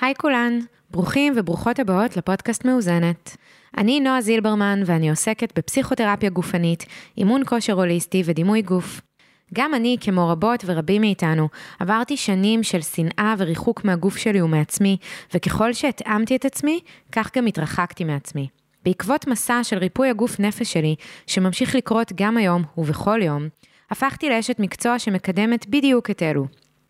[0.00, 0.58] היי כולן,
[0.90, 3.36] ברוכים וברוכות הבאות לפודקאסט מאוזנת.
[3.78, 6.86] אני נועה זילברמן ואני עוסקת בפסיכותרפיה גופנית,
[7.18, 9.00] אימון כושר הוליסטי ודימוי גוף.
[9.54, 11.48] גם אני, כמו רבות ורבים מאיתנו,
[11.80, 14.96] עברתי שנים של שנאה וריחוק מהגוף שלי ומעצמי,
[15.34, 16.80] וככל שהתאמתי את עצמי,
[17.12, 18.48] כך גם התרחקתי מעצמי.
[18.84, 20.94] בעקבות מסע של ריפוי הגוף נפש שלי,
[21.26, 23.48] שממשיך לקרות גם היום ובכל יום,
[23.90, 26.46] הפכתי לאשת מקצוע שמקדמת בדיוק את אלו.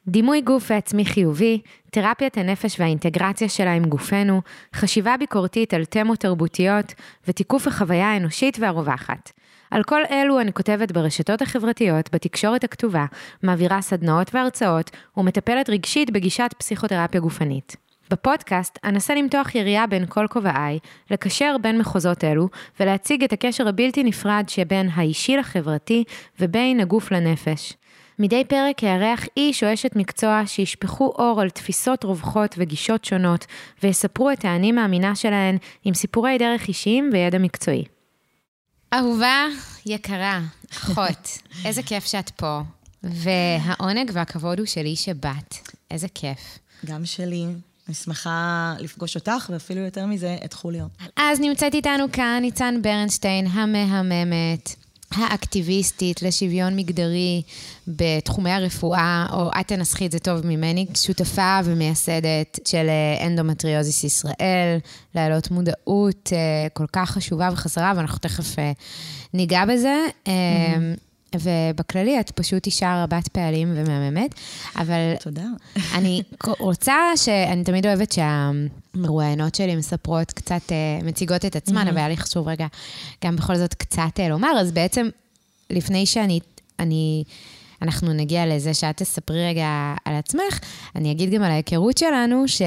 [0.08, 1.60] דימוי גוף ועצמי חיובי,
[1.90, 4.42] תרפיית הנפש והאינטגרציה שלה עם גופנו,
[4.74, 6.94] חשיבה ביקורתית על תמות תרבותיות
[7.28, 9.32] ותיקוף החוויה האנושית והרווחת.
[9.70, 13.06] על כל אלו אני כותבת ברשתות החברתיות, בתקשורת הכתובה,
[13.42, 17.76] מעבירה סדנאות והרצאות ומטפלת רגשית בגישת פסיכותרפיה גופנית.
[18.10, 20.78] בפודקאסט אנסה למתוח יריעה בין כל כובעיי,
[21.10, 22.48] לקשר בין מחוזות אלו,
[22.80, 26.04] ולהציג את הקשר הבלתי נפרד שבין האישי לחברתי
[26.40, 27.72] ובין הגוף לנפש.
[28.22, 33.46] מדי פרק יארח איש או אשת מקצוע שישפכו אור על תפיסות רווחות וגישות שונות,
[33.82, 37.84] ויספרו את האני מאמינה שלהן עם סיפורי דרך אישיים וידע מקצועי.
[38.94, 39.46] אהובה,
[39.86, 40.40] יקרה,
[40.72, 42.60] אחות, איזה כיף שאת פה.
[43.02, 45.54] והעונג והכבוד הוא שלי שבאת.
[45.90, 46.58] איזה כיף.
[46.86, 47.44] גם שלי.
[47.88, 50.86] אני שמחה לפגוש אותך, ואפילו יותר מזה, את חוליו.
[51.16, 54.76] אז נמצאת איתנו כאן ניצן ברנשטיין, המהממת,
[55.14, 57.42] האקטיביסטית לשוויון מגדרי
[57.88, 64.78] בתחומי הרפואה, או את תנסחי את זה טוב ממני, שותפה ומייסדת של אה, אנדומטריוזיס ישראל,
[65.14, 68.72] להעלות מודעות אה, כל כך חשובה וחסרה, ואנחנו תכף אה,
[69.34, 69.96] ניגע בזה.
[70.24, 71.09] Mm-hmm.
[71.40, 74.34] ובכללי את פשוט אישה רבת פעלים ומהממת,
[74.76, 75.14] אבל...
[75.20, 75.44] תודה.
[75.94, 76.22] אני
[76.58, 77.28] רוצה ש...
[77.28, 82.48] אני תמיד אוהבת שהמרואיינות שלי מספרות קצת, uh, מציגות את עצמן, אבל היה לי חשוב
[82.48, 82.66] רגע
[83.24, 85.08] גם בכל זאת קצת אה, לומר, אז בעצם
[85.70, 86.40] לפני שאני...
[86.78, 87.24] אני,
[87.82, 90.60] אנחנו נגיע לזה שאת תספרי רגע על עצמך,
[90.96, 92.62] אני אגיד גם על ההיכרות שלנו, ש...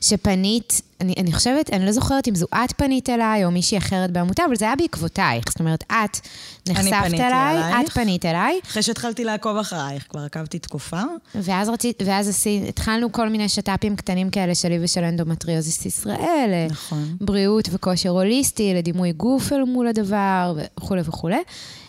[0.00, 4.10] שפנית, אני, אני חושבת, אני לא זוכרת אם זו את פנית אליי או מישהי אחרת
[4.10, 5.44] בעמותה, אבל זה היה בעקבותייך.
[5.48, 6.20] זאת אומרת, את
[6.68, 7.76] נחשפת אליי, עלייך.
[7.80, 8.60] את פנית אליי.
[8.64, 11.02] אחרי שהתחלתי לעקוב אחרייך, כבר עקבתי תקופה.
[11.34, 16.66] ואז, רצית, ואז עשי, התחלנו כל מיני שת"פים קטנים כאלה שלי ושל אנדומטריוזיס ישראל.
[16.70, 17.16] נכון.
[17.20, 21.42] בריאות וכושר הוליסטי, לדימוי גוף אל מול הדבר וכולי וכולי.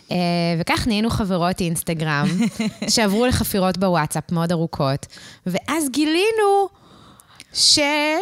[0.08, 0.10] Uh,
[0.60, 2.26] וכך נהיינו חברות אינסטגרם,
[2.94, 5.06] שעברו לחפירות בוואטסאפ מאוד ארוכות,
[5.46, 6.68] ואז גילינו
[7.52, 8.20] שהכרנו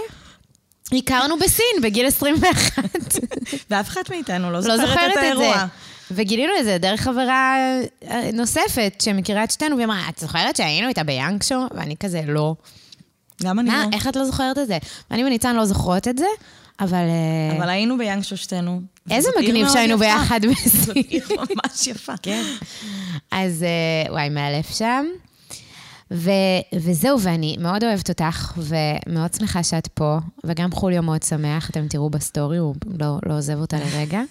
[1.39, 2.85] בסין בגיל 21.
[3.71, 5.67] ואף אחד מאיתנו לא זוכרת, לא זוכרת את האירוע.
[6.11, 7.57] וגילינו את זה דרך חברה
[8.09, 11.67] אה, נוספת שמכירה את שתינו, והיא אמרה, את זוכרת שהיינו איתה ביאנגשו?
[11.75, 12.55] ואני כזה, לא.
[13.43, 13.97] גם אני מה, לא.
[13.97, 14.79] איך את לא זוכרת את זה?
[15.11, 16.27] ואני וניצן לא זוכרות את זה,
[16.81, 16.97] אבל...
[16.97, 18.81] אה, אבל היינו ביאנגשו שתינו.
[19.11, 20.81] איזה מגניב שהיינו ביחד בסין.
[20.81, 22.13] זאת עיר ממש יפה.
[22.23, 22.43] כן.
[23.31, 25.07] אז אה, וואי, מאלף שם.
[26.11, 26.31] ו,
[26.75, 32.11] וזהו, ואני מאוד אוהבת אותך, ומאוד שמחה שאת פה, וגם חוליו מאוד שמח, אתם תראו
[32.11, 34.23] בסטורי, הוא לא, לא עוזב אותה לרגע.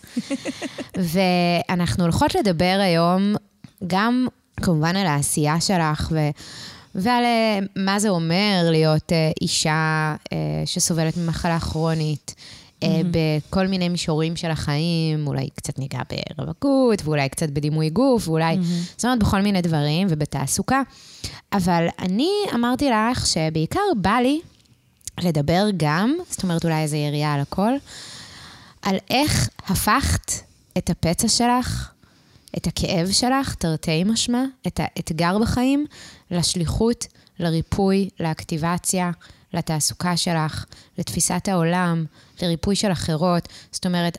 [1.12, 3.36] ואנחנו הולכות לדבר היום
[3.88, 4.28] גם,
[4.58, 6.20] כמובן, על העשייה שלך, ו...
[6.96, 12.36] ועל אה, מה זה אומר להיות אה, אישה אה, שסובלת ממחלה כרונית.
[12.86, 13.18] Mm-hmm.
[13.48, 16.00] בכל מיני מישורים של החיים, אולי קצת ניגע
[16.38, 18.94] ברווקות, ואולי קצת בדימוי גוף, ואולי, mm-hmm.
[18.98, 20.82] זאת אומרת, בכל מיני דברים, ובתעסוקה.
[21.54, 24.42] אבל אני אמרתי לך שבעיקר בא לי
[25.22, 27.74] לדבר גם, זאת אומרת, אולי איזו יריעה על הכל,
[28.82, 30.32] על איך הפכת
[30.78, 31.92] את הפצע שלך,
[32.58, 35.86] את הכאב שלך, תרתי משמע, את האתגר בחיים,
[36.32, 37.08] לשליחות,
[37.40, 39.12] לריפוי, לאקטיבציה,
[39.54, 40.66] לתעסוקה שלך,
[40.98, 42.06] לתפיסת העולם,
[42.42, 43.48] לריפוי של אחרות.
[43.72, 44.18] זאת אומרת,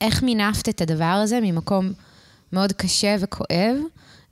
[0.00, 1.92] איך מינפת את הדבר הזה ממקום
[2.52, 3.76] מאוד קשה וכואב,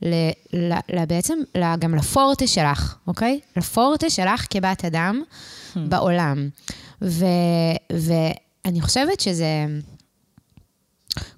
[0.02, 0.14] ל,
[0.52, 3.40] ל, ל, בעצם ל, גם לפורטה שלך, אוקיי?
[3.56, 5.22] לפורטה שלך כבת אדם
[5.74, 5.78] hmm.
[5.88, 6.48] בעולם.
[7.02, 7.24] ו,
[7.92, 9.66] ואני חושבת שזה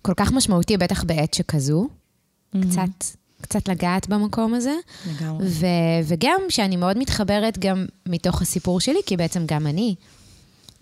[0.02, 2.58] כל כך משמעותי, בטח בעת שכזו, mm-hmm.
[2.62, 4.74] קצת קצת לגעת במקום הזה.
[5.06, 5.46] לגמרי.
[5.48, 5.66] ו-
[6.04, 9.94] וגם שאני מאוד מתחברת גם מתוך הסיפור שלי, כי בעצם גם אני,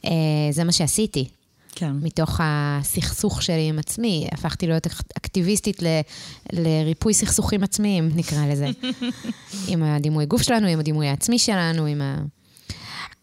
[0.04, 0.10] אה,
[0.50, 1.28] זה מה שעשיתי.
[1.74, 1.92] כן.
[2.02, 4.28] מתוך הסכסוך שלי עם עצמי.
[4.32, 4.86] הפכתי להיות
[5.18, 6.00] אקטיביסטית ל-
[6.52, 8.66] לריפוי סכסוכים עצמיים, נקרא לזה.
[9.68, 12.16] עם הדימוי גוף שלנו, עם הדימוי העצמי שלנו, עם ה...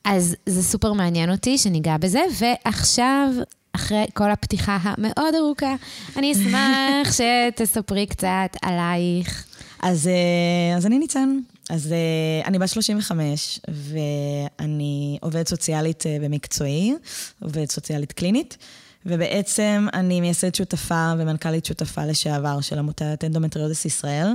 [0.06, 3.28] אז זה סופר מעניין אותי שניגע בזה, ועכשיו
[3.76, 5.76] אחרי כל הפתיחה המאוד ארוכה,
[6.18, 9.46] אני אשמח שתספרי קצת עלייך.
[9.82, 11.40] אז, אה, אז אני ניצן.
[11.70, 16.94] אז אה, אני בת 35, ואני עובדת סוציאלית אה, במקצועי,
[17.42, 18.58] עובדת סוציאלית קלינית,
[19.06, 24.28] ובעצם אני מייסדת שותפה ומנכ"לית שותפה לשעבר של עמותת אנדומטריוזיס ישראל.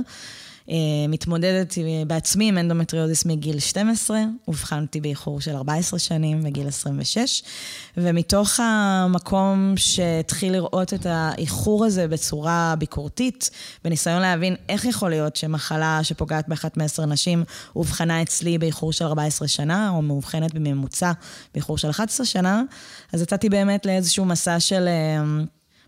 [1.09, 1.73] מתמודדת
[2.07, 7.43] בעצמי עם אנדומטריוזיס מגיל 12, אובחנתי באיחור של 14 שנים, בגיל 26,
[7.97, 13.49] ומתוך המקום שהתחיל לראות את האיחור הזה בצורה ביקורתית,
[13.83, 17.43] בניסיון להבין איך יכול להיות שמחלה שפוגעת באחת מעשר נשים
[17.75, 21.11] אובחנה אצלי באיחור של 14 שנה, או מאובחנת בממוצע
[21.53, 22.63] באיחור של 11 שנה,
[23.13, 24.87] אז יצאתי באמת לאיזשהו מסע של...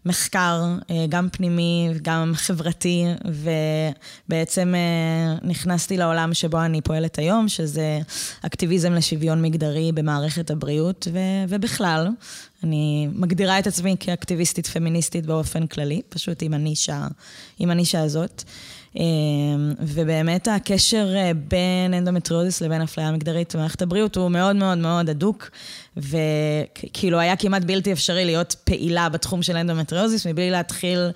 [0.05, 7.99] מחקר, אה, גם פנימי, גם חברתי, ובעצם אה, נכנסתי לעולם שבו אני פועלת היום, שזה
[8.41, 12.07] אקטיביזם לשוויון מגדרי במערכת הבריאות, ו- ובכלל,
[12.63, 17.07] אני מגדירה את עצמי כאקטיביסטית פמיניסטית באופן כללי, פשוט עם הנישה,
[17.59, 18.43] עם הנישה הזאת.
[18.95, 25.09] אמ, ובאמת הקשר אה, בין אנדומטריוזיס לבין אפליה מגדרית במערכת הבריאות הוא מאוד מאוד מאוד
[25.09, 25.49] הדוק,
[25.97, 31.11] וכאילו היה כמעט בלתי אפשרי להיות פעילה בתחום של אנדומטריוזיס מבלי להתחיל...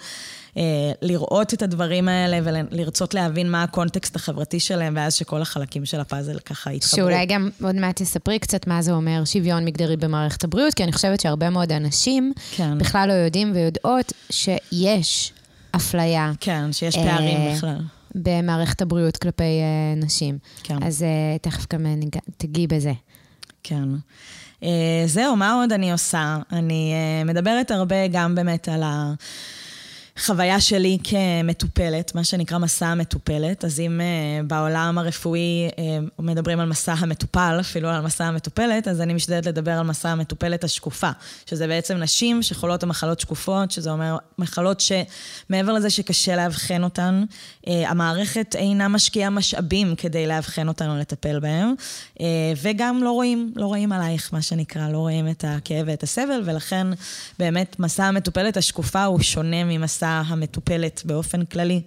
[0.58, 6.00] אה, לראות את הדברים האלה ולרצות להבין מה הקונטקסט החברתי שלהם, ואז שכל החלקים של
[6.00, 6.96] הפאזל ככה יתחברו.
[6.96, 10.92] שאולי גם עוד מעט תספרי קצת מה זה אומר שוויון מגדרי במערכת הבריאות, כי אני
[10.92, 12.78] חושבת שהרבה מאוד אנשים כן.
[12.78, 15.34] בכלל לא יודעים ויודעות שיש
[15.76, 16.32] אפליה.
[16.40, 17.82] כן, שיש פערים אה, בכלל.
[18.16, 20.38] במערכת הבריאות כלפי אה, נשים.
[20.64, 20.84] כן.
[20.84, 22.16] אז אה, תכף גם ניג...
[22.38, 22.94] תגיעי בזה.
[23.64, 23.90] כן.
[24.64, 26.38] אה, זהו, מה עוד אני עושה?
[26.52, 29.14] אני אה, מדברת הרבה גם באמת על ה...
[30.20, 33.66] חוויה שלי כמטופלת, מה שנקרא מסע המטופלת.
[33.66, 39.02] אז אם uh, בעולם הרפואי uh, מדברים על מסע המטופל, אפילו על מסע המטופלת, אז
[39.02, 41.10] אני משתדלת לדבר על מסע המטופלת השקופה,
[41.46, 47.24] שזה בעצם נשים שחולות במחלות שקופות, שזה אומר מחלות שמעבר לזה שקשה לאבחן אותן,
[47.66, 51.74] uh, המערכת אינה משקיעה משאבים כדי לאבחן אותן או לטפל בהן,
[52.62, 56.88] וגם לא רואים, לא רואים עלייך, מה שנקרא, לא רואים את הכאב ואת הסבל, ולכן
[57.40, 60.05] באמת מסע המטופלת השקופה הוא שונה ממסע...
[60.06, 61.82] התפיסה המטופלת באופן כללי,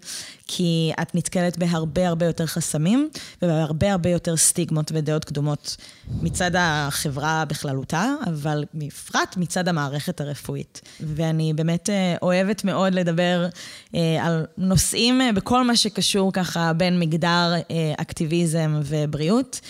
[0.47, 3.09] כי את נתקלת בהרבה הרבה יותר חסמים
[3.43, 5.77] ובהרבה הרבה יותר סטיגמות ודעות קדומות
[6.23, 10.81] מצד החברה בכללותה, אבל בפרט מצד המערכת הרפואית.
[11.01, 13.49] ואני באמת אה, אוהבת מאוד לדבר
[13.95, 17.55] אה, על נושאים אה, בכל מה שקשור ככה בין מגדר,
[17.97, 19.61] אקטיביזם ובריאות.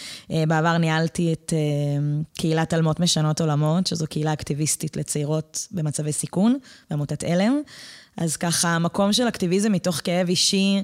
[0.49, 1.53] בעבר ניהלתי את
[2.39, 6.59] קהילת אלמות משנות עולמות, שזו קהילה אקטיביסטית לצעירות במצבי סיכון,
[6.91, 7.63] בעמותת עלם.
[8.19, 10.83] אז ככה, המקום של אקטיביזם מתוך כאב אישי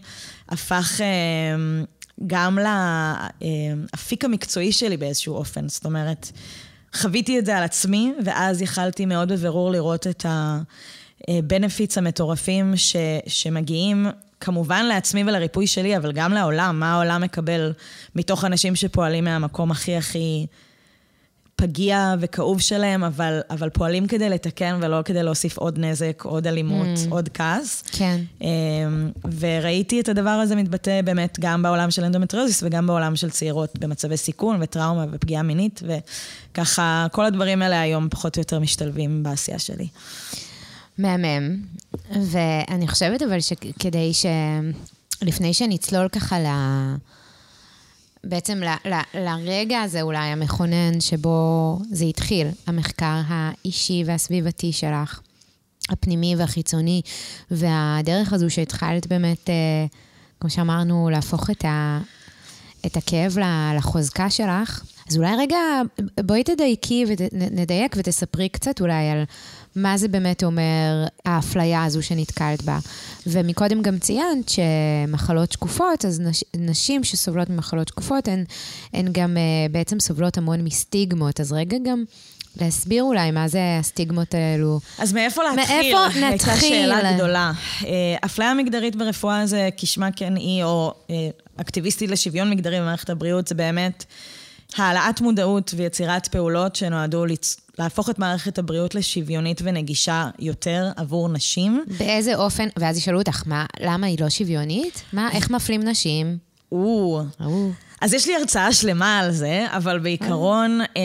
[0.48, 1.84] הפך אה,
[2.26, 2.58] גם
[3.92, 5.68] לאפיק המקצועי שלי באיזשהו אופן.
[5.68, 6.32] זאת אומרת,
[6.94, 12.96] חוויתי את זה על עצמי, ואז יכלתי מאוד בבירור לראות את ה-benefits המטורפים ש,
[13.26, 14.06] שמגיעים
[14.40, 17.72] כמובן לעצמי ולריפוי שלי, אבל גם לעולם, מה העולם מקבל
[18.14, 20.46] מתוך אנשים שפועלים מהמקום הכי הכי
[21.56, 26.86] פגיע וכאוב שלהם, אבל, אבל פועלים כדי לתקן ולא כדי להוסיף עוד נזק, עוד אלימות,
[26.86, 27.10] mm.
[27.10, 27.84] עוד כעס.
[27.92, 28.20] כן.
[28.40, 33.78] אמ, וראיתי את הדבר הזה מתבטא באמת גם בעולם של אנדומטריוזיס וגם בעולם של צעירות
[33.78, 35.82] במצבי סיכון וטראומה ופגיעה מינית,
[36.52, 39.86] וככה כל הדברים האלה היום פחות או יותר משתלבים בעשייה שלי.
[40.98, 41.56] מהמם.
[42.30, 44.26] ואני חושבת אבל שכדי ש...
[45.22, 46.42] לפני שנצלול ככה ל...
[46.42, 46.94] לה...
[48.28, 55.20] בעצם ל, ל, לרגע הזה אולי המכונן שבו זה התחיל, המחקר האישי והסביבתי שלך,
[55.90, 57.02] הפנימי והחיצוני,
[57.50, 59.86] והדרך הזו שהתחלת באמת, אה,
[60.40, 62.00] כמו שאמרנו, להפוך את, ה,
[62.86, 63.36] את הכאב
[63.76, 64.84] לחוזקה שלך.
[65.08, 65.58] אז אולי רגע,
[66.24, 69.24] בואי תדייקי ונדייק ותספרי קצת אולי על
[69.76, 72.78] מה זה באמת אומר האפליה הזו שנתקלת בה.
[73.26, 78.44] ומקודם גם ציינת שמחלות שקופות, אז נש, נשים שסובלות ממחלות שקופות, הן,
[78.92, 81.40] הן גם uh, בעצם סובלות המון מסטיגמות.
[81.40, 82.04] אז רגע גם...
[82.60, 84.80] להסביר אולי מה זה הסטיגמות האלו.
[84.98, 85.76] אז מאיפה להתחיל?
[85.76, 86.24] מאיפה נתחיל?
[86.24, 87.52] הייתה שאלה גדולה.
[87.86, 87.90] אה,
[88.24, 93.54] אפליה מגדרית ברפואה זה כשמה כן היא, או אה, אקטיביסטית לשוויון מגדרי במערכת הבריאות, זה
[93.54, 94.04] באמת
[94.76, 97.56] העלאת מודעות ויצירת פעולות שנועדו לצ...
[97.78, 101.84] להפוך את מערכת הבריאות לשוויונית ונגישה יותר עבור נשים.
[101.98, 102.68] באיזה אופן?
[102.76, 105.02] ואז ישאלו אותך, מה, למה היא לא שוויונית?
[105.12, 106.38] מה, איך מפלים נשים?
[107.40, 107.64] או.
[108.00, 111.02] אז יש לי הרצאה שלמה על זה, אבל בעיקרון אה,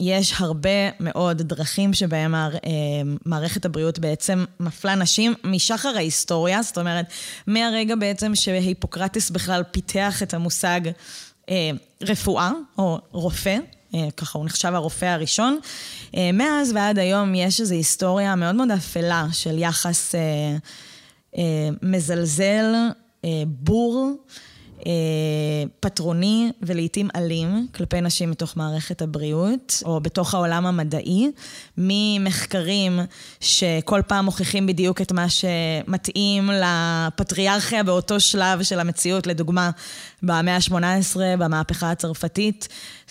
[0.00, 2.50] יש הרבה מאוד דרכים שבהם אה,
[3.26, 7.06] מערכת הבריאות בעצם מפלה נשים משחר ההיסטוריה, זאת אומרת,
[7.46, 10.80] מהרגע בעצם שהיפוקרטס בכלל פיתח את המושג
[11.50, 11.70] אה,
[12.02, 13.58] רפואה, או רופא, אה,
[14.16, 15.58] ככה הוא נחשב הרופא הראשון.
[16.16, 20.14] אה, מאז ועד היום יש איזו היסטוריה מאוד מאוד אפלה של יחס
[21.82, 22.74] מזלזל,
[23.46, 24.16] בור,
[24.86, 24.92] אה,
[25.80, 31.30] פטרוני ולעיתים אלים כלפי נשים בתוך מערכת הבריאות, או בתוך העולם המדעי,
[31.78, 33.00] ממחקרים
[33.40, 39.70] שכל פעם מוכיחים בדיוק את מה שמתאים לפטריארכיה באותו שלב של המציאות, לדוגמה,
[40.24, 42.68] במאה ה-18, במהפכה הצרפתית,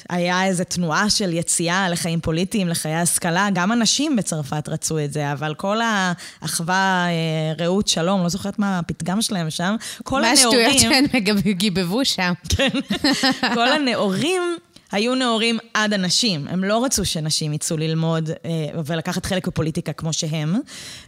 [0.10, 3.48] היה איזו תנועה של יציאה לחיים פוליטיים, לחיי השכלה.
[3.54, 8.80] גם הנשים בצרפת רצו את זה, אבל כל האחווה, אה, רעות, שלום, לא זוכרת מה
[8.80, 10.60] הפתגם שלהם שם, כל הנאורים...
[10.60, 12.34] מה השטויות שהם גיבבו שם.
[12.50, 12.70] כן.
[13.56, 14.42] כל הנאורים
[14.94, 16.48] היו נאורים עד הנשים.
[16.50, 20.56] הם לא רצו שנשים יצאו ללמוד אה, ולקחת חלק בפוליטיקה כמו שהם.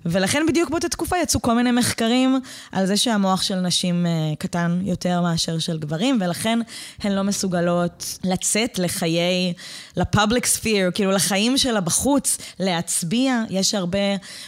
[0.06, 2.40] ולכן בדיוק באותה תקופה יצאו כל מיני מחקרים
[2.72, 6.60] על זה שהמוח של נשים אה, קטן יותר מאשר של גברים, ולכן
[7.04, 9.54] הן לא מסוגלות לצאת לחיי,
[9.98, 13.44] לפובליק ספיר, כאילו לחיים שלה בחוץ, להצביע.
[13.50, 14.00] יש הרבה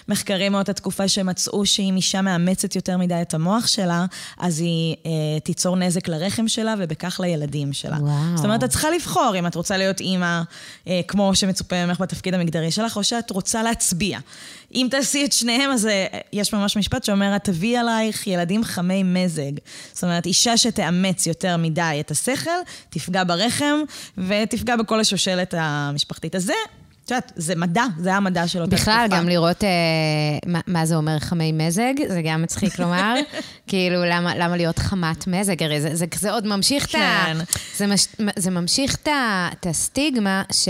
[0.07, 4.05] מחקרים מאותה תקופה שמצאו שאם אישה מאמצת יותר מדי את המוח שלה,
[4.39, 7.97] אז היא אה, תיצור נזק לרחם שלה ובכך לילדים שלה.
[7.99, 8.37] וואו.
[8.37, 9.26] זאת אומרת, את צריכה לבחור.
[9.27, 10.41] לבחור אם את רוצה להיות אימא
[10.87, 14.19] אה, כמו שמצופה ממך בתפקיד המגדרי שלך, או שאת רוצה להצביע.
[14.75, 19.03] אם תעשי את שניהם, אז אה, יש ממש משפט שאומר, את תביאי עלייך ילדים חמי
[19.03, 19.51] מזג.
[19.93, 22.51] זאת אומרת, אישה שתאמץ יותר מדי את השכל,
[22.89, 23.79] תפגע ברחם
[24.17, 26.35] ותפגע בכל השושלת המשפחתית.
[26.35, 26.53] אז זה
[27.07, 28.91] את יודעת, זה מדע, זה המדע של אותה תקופה.
[28.91, 29.69] בכלל, גם לראות אה,
[30.45, 33.15] מה, מה זה אומר חמי מזג, זה גם מצחיק לומר.
[33.67, 35.63] כאילו, למה, למה להיות חמת מזג?
[35.63, 36.99] הרי זה, זה, זה עוד ממשיך כן.
[36.99, 37.43] את ה...
[37.77, 40.67] זה, מש, זה ממשיך את הסטיגמה ש...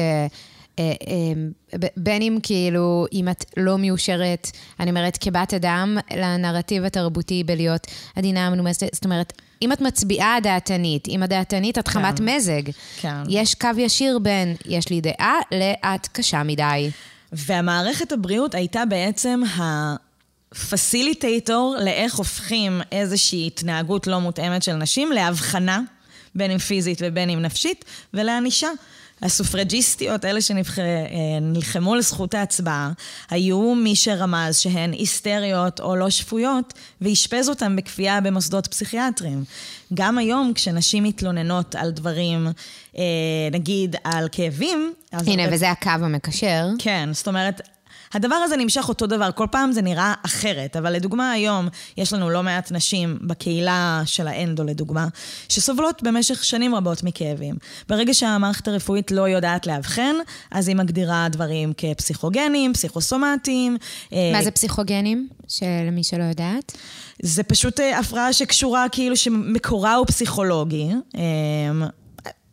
[0.79, 7.43] אה, אה, בין אם כאילו, אם את לא מיושרת, אני אומרת, כבת אדם, לנרטיב התרבותי
[7.43, 12.25] בלהיות עדינה מנומסת, זאת אומרת, אם את מצביעה דעתנית, אם הדעתנית את חמת כן.
[12.25, 12.62] מזג,
[12.98, 13.24] כן.
[13.29, 16.89] יש קו ישיר בין יש לי דעה לאת קשה מדי.
[17.31, 19.96] והמערכת הבריאות הייתה בעצם ה...
[20.69, 25.81] פסיליטייטור לאיך הופכים איזושהי התנהגות לא מותאמת של נשים להבחנה,
[26.36, 28.67] בין אם פיזית ובין אם נפשית, ולענישה.
[29.22, 32.92] הסופרג'יסטיות, אלה שנלחמו על זכות ההצבעה,
[33.30, 39.44] היו מי שרמז שהן היסטריות או לא שפויות, ואשפז אותן בכפייה במוסדות פסיכיאטריים.
[39.94, 42.48] גם היום, כשנשים מתלוננות על דברים,
[42.98, 43.04] אה,
[43.52, 44.94] נגיד על כאבים...
[45.12, 45.56] הנה, הרבה...
[45.56, 46.68] וזה הקו המקשר.
[46.80, 47.62] כן, זאת אומרת,
[48.14, 52.30] הדבר הזה נמשך אותו דבר, כל פעם זה נראה אחרת, אבל לדוגמה היום, יש לנו
[52.30, 55.08] לא מעט נשים בקהילה של האנדו, לדוגמה,
[55.50, 57.56] שסובלות במשך שנים רבות מכאבים.
[57.90, 60.16] ברגע שהמערכת הרפואית לא יודעת לאבחן,
[60.52, 63.78] אז היא מגדירה דברים כפסיכוגנים, פסיכוסומטיים.
[64.14, 65.28] אה, מה זה פסיכוגנים?
[65.48, 66.78] שלמי שלא יודעת?
[67.22, 70.90] זה פשוט אה, הפרעה שקשורה, כאילו שמקורה הוא פסיכולוגי.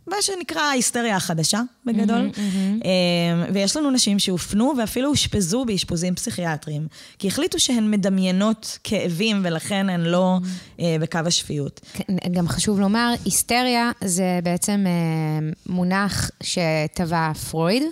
[0.09, 2.31] אה, מה שנקרא ההיסטריה החדשה, בגדול.
[2.33, 3.51] Mm-hmm, mm-hmm.
[3.53, 6.87] ויש לנו נשים שהופנו ואפילו אושפזו באשפוזים פסיכיאטריים,
[7.19, 10.83] כי החליטו שהן מדמיינות כאבים ולכן הן לא mm-hmm.
[11.01, 11.81] בקו השפיות.
[11.93, 17.83] כן, גם חשוב לומר, היסטריה זה בעצם אה, מונח שטבע פרויד,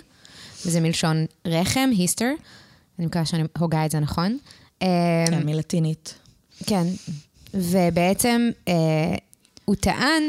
[0.65, 2.31] וזה מלשון רחם, היסטר.
[2.99, 4.37] אני מקווה שאני הוגה את זה נכון.
[4.79, 6.13] כן, מלטינית.
[6.67, 6.83] כן,
[7.53, 8.49] ובעצם
[9.65, 10.23] הוא טען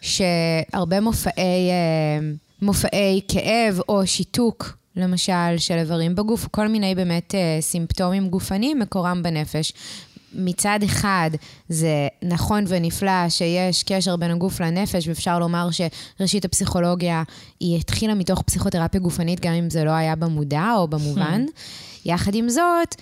[0.00, 2.28] שהרבה מופעי, אה,
[2.62, 9.22] מופעי כאב או שיתוק, למשל, של איברים בגוף, כל מיני באמת אה, סימפטומים גופניים, מקורם
[9.22, 9.72] בנפש.
[10.32, 11.30] מצד אחד,
[11.68, 17.22] זה נכון ונפלא שיש קשר בין הגוף לנפש, ואפשר לומר שראשית הפסיכולוגיה,
[17.60, 21.44] היא התחילה מתוך פסיכותרפיה גופנית, גם אם זה לא היה במודע או במובן.
[22.04, 22.94] יחד עם זאת,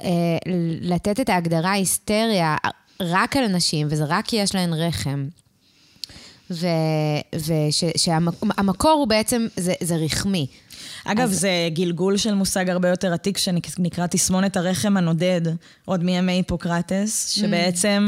[0.00, 0.10] אה,
[0.80, 2.56] לתת את ההגדרה היסטריה
[3.00, 5.28] רק על נשים, וזה רק כי יש להן רחם,
[7.32, 10.46] ושהמקור הוא בעצם, זה, זה רחמי.
[11.04, 11.40] אגב, אז...
[11.40, 15.40] זה גלגול של מושג הרבה יותר עתיק שנקרא תסמונת הרחם הנודד,
[15.84, 18.06] עוד מימי היפוקרטס, שבעצם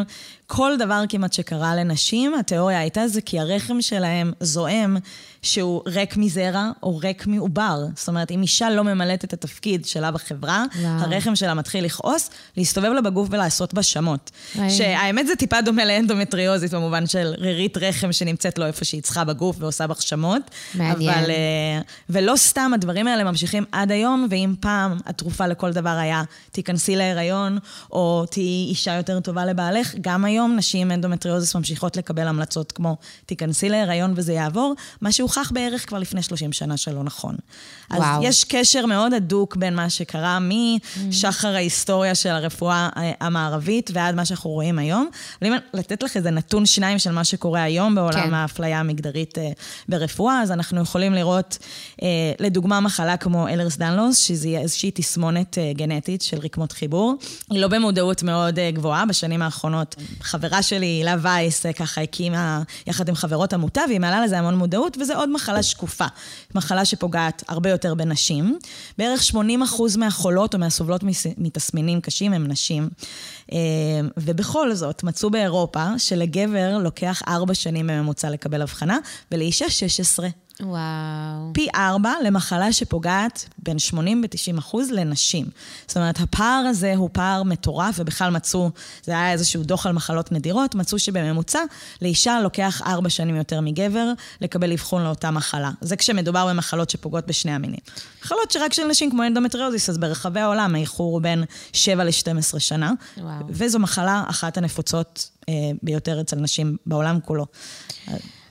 [0.50, 4.96] כל דבר כמעט שקרה לנשים, התיאוריה הייתה זה כי הרחם שלהם זועם
[5.42, 7.84] שהוא ריק מזרע או ריק מעובר.
[7.96, 11.00] זאת אומרת, אם אישה לא ממלאת את התפקיד שלה בחברה, וואו.
[11.00, 14.30] הרחם שלה מתחיל לכעוס, להסתובב לה בגוף ולעשות בה שמות.
[14.68, 19.56] שהאמת זה טיפה דומה לאנדומטריוזיס במובן של רירית רחם שנמצאת לא איפה שהיא צריכה בגוף
[19.58, 20.42] ועושה בך שמות.
[20.74, 21.18] מעניין.
[21.18, 26.22] אבל, אה, ולא סתם הדברים האלה ממשיכים עד היום, ואם פעם התרופה לכל דבר היה,
[26.52, 27.58] תיכנסי להיריון,
[27.92, 33.68] או תהיי אישה יותר טובה לבעלך, גם היום נשים אנדומטריוזיס ממשיכות לקבל המלצות כמו, תיכנסי
[33.68, 37.37] להיריון וזה יעבור, מה שהוכח בערך כבר לפני 30 שנה שלא נכון.
[37.90, 38.25] אז וואו.
[38.25, 42.88] יש קשר מאוד הדוק בין מה שקרה משחר ההיסטוריה של הרפואה
[43.21, 45.09] המערבית ועד מה שאנחנו רואים היום.
[45.42, 48.35] אבל אם לתת לך איזה נתון שניים של מה שקורה היום בעולם כן.
[48.35, 49.50] האפליה המגדרית אה,
[49.88, 51.59] ברפואה, אז אנחנו יכולים לראות,
[52.02, 52.09] אה,
[52.40, 57.14] לדוגמה, מחלה כמו אלרס דנלוס, שזו איזושהי תסמונת אה, גנטית של רקמות חיבור.
[57.50, 59.97] היא לא במודעות מאוד גבוהה בשנים האחרונות.
[60.28, 64.97] חברה שלי, הילה וייס, ככה הקימה יחד עם חברות עמותה, והיא מעלה לזה המון מודעות,
[65.00, 66.04] וזו עוד מחלה שקופה.
[66.54, 68.58] מחלה שפוגעת הרבה יותר בנשים.
[68.99, 71.04] בערך 80 אחוז מהחולות או מהסובלות
[71.38, 72.88] מתסמינים קשים הם נשים.
[74.16, 78.98] ובכל זאת, מצאו באירופה שלגבר לוקח ארבע שנים בממוצע לקבל הבחנה,
[79.32, 80.28] ולאישה 16.
[80.62, 81.50] וואו.
[81.52, 85.46] פי ארבע למחלה שפוגעת בין 80 ו-90 אחוז לנשים.
[85.86, 88.70] זאת אומרת, הפער הזה הוא פער מטורף, ובכלל מצאו,
[89.04, 91.58] זה היה איזשהו דוח על מחלות נדירות, מצאו שבממוצע
[92.02, 95.70] לאישה לוקח ארבע שנים יותר מגבר לקבל אבחון לאותה מחלה.
[95.80, 97.80] זה כשמדובר במחלות שפוגעות בשני המינים.
[98.24, 102.92] מחלות שרק של נשים כמו אנדומטריוזיס, אז ברחבי העולם האיחור הוא בין 7 ל-12 שנה.
[103.18, 103.38] וואו.
[103.49, 107.47] וזו מחלה אחת הנפוצות אה, ביותר אצל נשים בעולם כולו.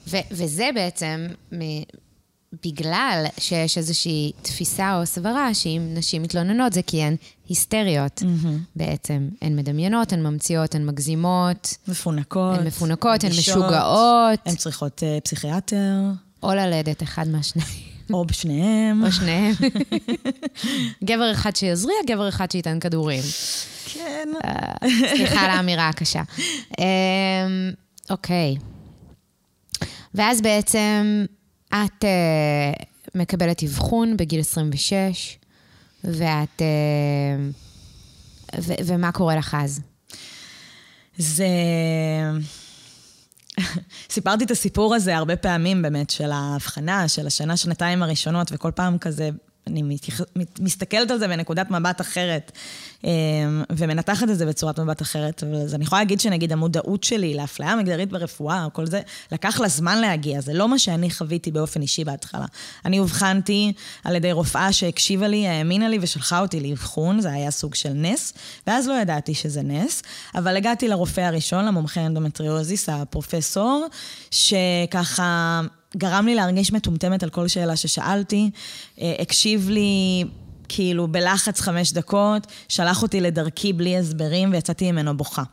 [0.08, 1.28] ו- וזה בעצם
[2.66, 7.16] בגלל שיש איזושהי תפיסה או סברה שאם נשים מתלוננות זה כי הן
[7.48, 8.48] היסטריות mm-hmm.
[8.76, 9.30] בעצם.
[9.42, 11.78] הן מדמיינות, הן ממציאות, הן מגזימות.
[11.88, 12.60] מפונקות.
[12.60, 14.40] הן מפונקות, הן משוגעות.
[14.46, 15.94] הן צריכות uh, פסיכיאטר.
[16.44, 17.97] או ללדת אחד מהשניים.
[18.14, 19.04] או בשניהם.
[19.06, 19.54] או שניהם.
[21.04, 23.24] גבר אחד שיזריע, גבר אחד שייתן כדורים.
[23.94, 24.30] כן.
[24.44, 26.22] Uh, סליחה על האמירה הקשה.
[26.72, 26.80] Um,
[28.10, 28.56] אוקיי.
[30.14, 31.26] ואז בעצם
[31.70, 32.86] את uh,
[33.16, 35.38] מקבלת אבחון בגיל 26,
[36.04, 36.62] ואת...
[38.58, 39.82] ו- ומה קורה לך אז?
[41.18, 41.48] זה...
[44.10, 48.98] סיפרתי את הסיפור הזה הרבה פעמים באמת, של ההבחנה, של השנה, שנתיים הראשונות, וכל פעם
[48.98, 49.30] כזה
[49.68, 50.22] אני מתייח...
[50.60, 52.52] מסתכלת על זה בנקודת מבט אחרת,
[53.04, 53.10] אמ,
[53.70, 55.44] ומנתחת את זה בצורת מבט אחרת.
[55.64, 59.98] אז אני יכולה להגיד שנגיד המודעות שלי לאפליה מגדרית ברפואה, כל זה, לקח לה זמן
[60.02, 60.42] להגיע.
[60.42, 62.46] זה לא מה שאני חוויתי באופן אישי בהתחלה.
[62.86, 67.76] אני אובחנתי על ידי רופאה שהקשיבה לי, האמינה לי ושלחה אותי לאבחון, זה היה סוג
[67.76, 68.34] של נס,
[68.68, 70.04] ואז לא ידעתי שזה נס,
[70.36, 73.88] אבל הגעתי לרופא הראשון, למומחה אנדומטריוזיס, הפרופסור,
[74.32, 75.62] שככה...
[75.98, 78.50] גרם לי להרגיש מטומטמת על כל שאלה ששאלתי,
[79.02, 80.24] אה, הקשיב לי
[80.70, 85.44] כאילו בלחץ חמש דקות, שלח אותי לדרכי בלי הסברים ויצאתי ממנו בוכה.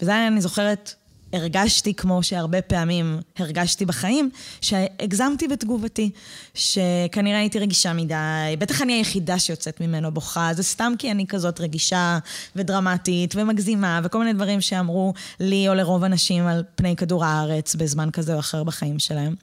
[0.00, 0.94] וזה אני זוכרת,
[1.34, 6.10] הרגשתי כמו שהרבה פעמים הרגשתי בחיים, שהגזמתי בתגובתי,
[6.54, 8.14] שכנראה הייתי רגישה מדי,
[8.58, 12.18] בטח אני היחידה שיוצאת ממנו בוכה, זה סתם כי אני כזאת רגישה
[12.56, 18.10] ודרמטית ומגזימה, וכל מיני דברים שאמרו לי או לרוב הנשים על פני כדור הארץ בזמן
[18.12, 19.34] כזה או אחר בחיים שלהם.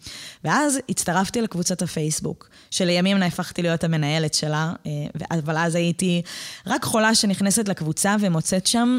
[0.43, 4.91] ואז הצטרפתי לקבוצת הפייסבוק, שלימים נהפכתי להיות המנהלת שלה, אה,
[5.32, 6.21] אבל אז הייתי
[6.67, 8.97] רק חולה שנכנסת לקבוצה ומוצאת שם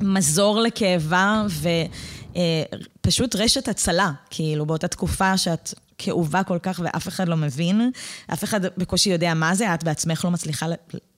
[0.00, 1.46] מזור לכאבה
[3.00, 7.90] ופשוט אה, רשת הצלה, כאילו, באותה תקופה שאת כאובה כל כך ואף אחד לא מבין,
[8.32, 10.66] אף אחד בקושי יודע מה זה, את בעצמך לא מצליחה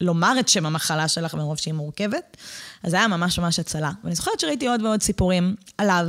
[0.01, 2.37] לומר את שם המחלה שלך מרוב שהיא מורכבת.
[2.83, 3.91] אז זה היה ממש ממש הצלה.
[4.05, 6.07] ואני זוכרת שראיתי עוד ועוד סיפורים עליו,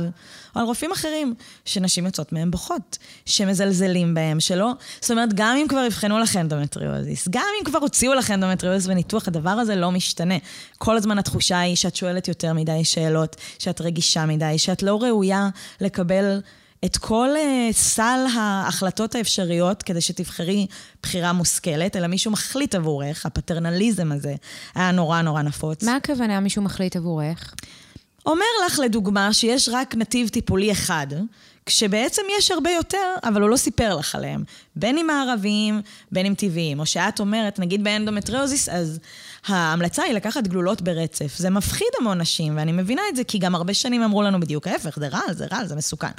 [0.56, 4.72] או על רופאים אחרים, שנשים יוצאות מהם בוכות, שמזלזלים בהם, שלא...
[5.00, 9.28] זאת אומרת, גם אם כבר אבחנו לך אנדומטריוזיס, גם אם כבר הוציאו לך אנדומטריוזיס בניתוח,
[9.28, 10.34] הדבר הזה לא משתנה.
[10.78, 15.48] כל הזמן התחושה היא שאת שואלת יותר מדי שאלות, שאת רגישה מדי, שאת לא ראויה
[15.80, 16.40] לקבל...
[16.84, 20.66] את כל אה, סל ההחלטות האפשריות כדי שתבחרי
[21.02, 24.34] בחירה מושכלת, אלא מישהו מחליט עבורך, הפטרנליזם הזה
[24.74, 25.84] היה נורא נורא נפוץ.
[25.84, 27.54] מה הכוונה מישהו מחליט עבורך?
[28.26, 31.06] אומר לך, לדוגמה, שיש רק נתיב טיפולי אחד,
[31.68, 34.44] כשבעצם יש הרבה יותר, אבל הוא לא סיפר לך עליהם.
[34.76, 35.80] בין אם הערבים,
[36.12, 36.80] בין אם טבעיים.
[36.80, 38.98] או שאת אומרת, נגיד באנדומטריוזיס, אז
[39.46, 41.36] ההמלצה היא לקחת גלולות ברצף.
[41.36, 44.66] זה מפחיד המון נשים, ואני מבינה את זה, כי גם הרבה שנים אמרו לנו בדיוק
[44.66, 46.10] ההפך, זה רעל, זה רעל, זה מסוכן.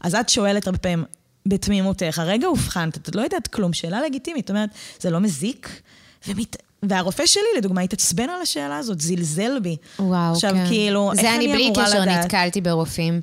[0.00, 1.04] אז את שואלת הרבה פעמים,
[1.46, 4.46] בתמימותך, הרגע אובחנת, את לא יודעת כלום, שאלה לגיטימית.
[4.46, 5.80] זאת אומרת, זה לא מזיק?
[6.28, 6.56] ומת...
[6.82, 9.76] והרופא שלי, לדוגמה, התעצבן על השאלה הזאת, זלזל בי.
[9.98, 10.56] וואו, עכשיו, כן.
[10.56, 11.90] עכשיו, כאילו, איך אני אמורה לדעת?
[11.90, 13.20] זה אני בלי קשר נתקלתי ברופאים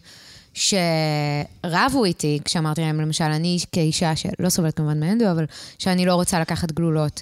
[0.54, 5.46] שרבו איתי, כשאמרתי להם, למשל, אני כאישה שלא סובלת כמובן מאנדו, אבל
[5.80, 7.22] שאני לא רוצה לקחת גלולות.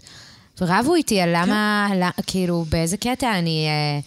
[0.61, 2.21] ורבו איתי על למה, כן.
[2.27, 3.67] כאילו, באיזה קטע אני...
[3.67, 3.99] אה,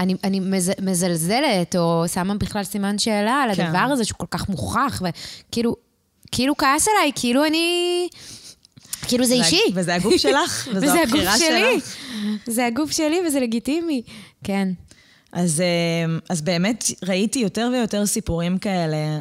[0.00, 3.66] אני, אני מז, מזלזלת, או שמה בכלל סימן שאלה על כן.
[3.66, 5.76] הדבר הזה שהוא כל כך מוכח, וכאילו,
[6.32, 8.08] כאילו כעס עליי, כאילו אני...
[9.08, 9.60] כאילו זה, אישי.
[9.74, 11.96] וזה הגוף שלך, וזו הבחירה שלך.
[12.46, 14.02] זה הגוף שלי וזה לגיטימי,
[14.44, 14.68] כן.
[15.32, 19.18] אז, אה, אז באמת ראיתי יותר ויותר סיפורים כאלה,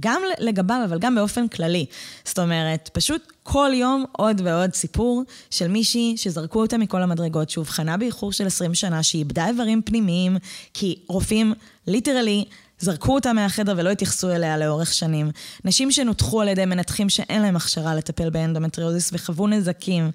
[0.00, 1.86] גם לגביו, אבל גם באופן כללי.
[2.24, 7.96] זאת אומרת, פשוט כל יום עוד ועוד סיפור של מישהי שזרקו אותה מכל המדרגות, שאובחנה
[7.96, 10.36] באיחור של 20 שנה, שאיבדה איברים פנימיים,
[10.74, 11.54] כי רופאים
[11.86, 12.44] ליטרלי
[12.80, 15.30] זרקו אותה מהחדר ולא התייחסו אליה לאורך שנים.
[15.64, 20.10] נשים שנותחו על ידי מנתחים שאין להם הכשרה לטפל באנדומטריוזיס וחוו נזקים.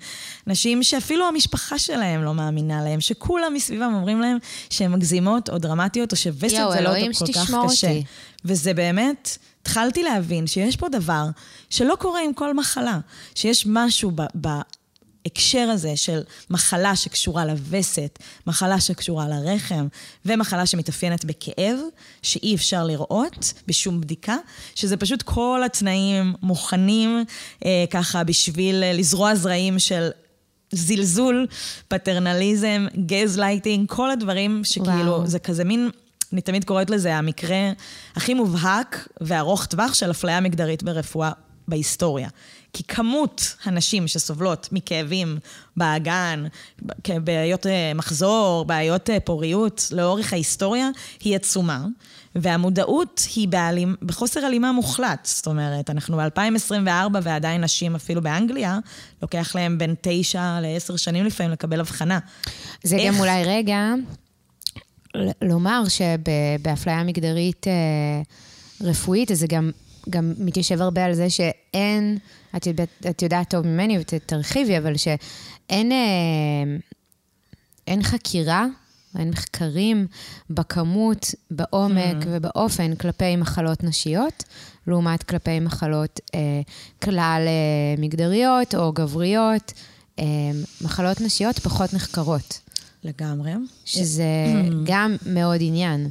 [0.47, 4.38] נשים שאפילו המשפחה שלהם לא מאמינה להם, שכולם מסביבם אומרים להם
[4.69, 7.88] שהן מגזימות או דרמטיות, או שווסת זה לא כל כך קשה.
[7.88, 8.04] אותי.
[8.45, 11.26] וזה באמת, התחלתי להבין שיש פה דבר
[11.69, 12.99] שלא קורה עם כל מחלה,
[13.36, 14.21] שיש משהו ב...
[14.41, 14.47] ב
[15.25, 19.88] ההקשר הזה של מחלה שקשורה לווסת, מחלה שקשורה לרחם,
[20.25, 21.79] ומחלה שמתאפיינת בכאב,
[22.21, 24.36] שאי אפשר לראות בשום בדיקה,
[24.75, 27.23] שזה פשוט כל התנאים מוכנים
[27.65, 30.09] אה, ככה בשביל לזרוע זרעים של
[30.71, 31.47] זלזול,
[31.88, 35.27] פטרנליזם, גז לייטינג, כל הדברים שכאילו, וואו.
[35.27, 35.89] זה כזה מין...
[36.33, 37.71] אני תמיד קוראת לזה המקרה
[38.15, 41.31] הכי מובהק וארוך טווח של אפליה מגדרית ברפואה
[41.67, 42.29] בהיסטוריה.
[42.73, 45.38] כי כמות הנשים שסובלות מכאבים
[45.77, 46.45] באגן,
[47.23, 50.89] בעיות אה, מחזור, בעיות אה, פוריות, לאורך ההיסטוריה,
[51.23, 51.86] היא עצומה.
[52.36, 55.25] והמודעות היא בעלים, בחוסר הלימה מוחלט.
[55.25, 58.79] זאת אומרת, אנחנו ב-2024 ועדיין נשים, אפילו באנגליה,
[59.21, 62.19] לוקח להם בין תשע לעשר שנים לפעמים לקבל הבחנה.
[62.83, 63.13] זה איך...
[63.13, 63.93] גם אולי רגע
[65.41, 68.21] לומר שבאפליה מגדרית אה,
[68.81, 69.71] רפואית, זה גם
[70.09, 72.17] גם מתיישב הרבה על זה שאין,
[72.55, 75.97] את יודעת, את יודעת טוב ממני ותרחיבי, אבל שאין אה,
[77.87, 78.65] אין חקירה,
[79.19, 80.07] אין מחקרים
[80.49, 82.27] בכמות, בעומק mm.
[82.27, 84.43] ובאופן כלפי מחלות נשיות,
[84.87, 86.39] לעומת כלפי מחלות אה,
[87.03, 89.73] כלל אה, מגדריות או גבריות.
[90.19, 90.25] אה,
[90.81, 92.59] מחלות נשיות פחות נחקרות.
[93.03, 93.51] לגמרי.
[93.85, 94.73] שזה mm.
[94.83, 96.09] גם מאוד עניין.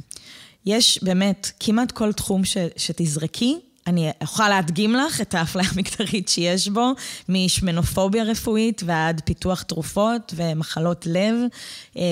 [0.65, 6.67] יש באמת, כמעט כל תחום ש, שתזרקי, אני אוכל להדגים לך את האפליה המגדרית שיש
[6.67, 6.91] בו,
[7.29, 11.35] משמנופוביה רפואית ועד פיתוח תרופות ומחלות לב,
[11.97, 12.03] אה,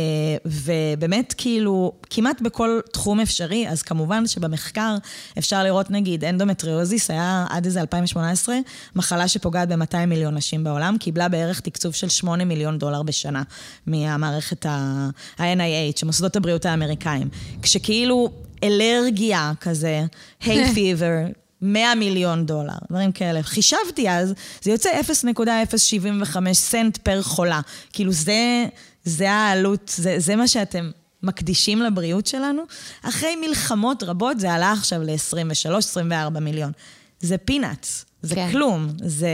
[0.46, 4.96] ובאמת כאילו, כמעט בכל תחום אפשרי, אז כמובן שבמחקר
[5.38, 8.56] אפשר לראות נגיד אנדומטריוזיס, היה עד איזה 2018,
[8.96, 13.44] מחלה שפוגעת ב-200 מיליון נשים בעולם, קיבלה בערך תקצוב של 8 מיליון דולר בשנה
[13.86, 17.30] מהמערכת ה-NIH, מוסדות הבריאות האמריקאים.
[17.62, 18.30] כשכאילו...
[18.64, 20.06] אלרגיה כזה,
[20.42, 21.18] היי פיבר,
[21.62, 23.44] 100 מיליון דולר, דברים כאלה.
[23.44, 24.90] חישבתי אז, זה יוצא
[25.24, 27.62] 0.075 סנט פר חולה.
[27.94, 28.66] כאילו זה,
[29.04, 30.92] זה העלות, זה, זה מה שאתם
[31.24, 32.62] מקדישים לבריאות שלנו.
[33.02, 36.72] אחרי מלחמות רבות זה עלה עכשיו ל-23-24 מיליון.
[37.20, 38.52] זה פינאץ, זה כן.
[38.52, 38.88] כלום.
[39.04, 39.30] זה...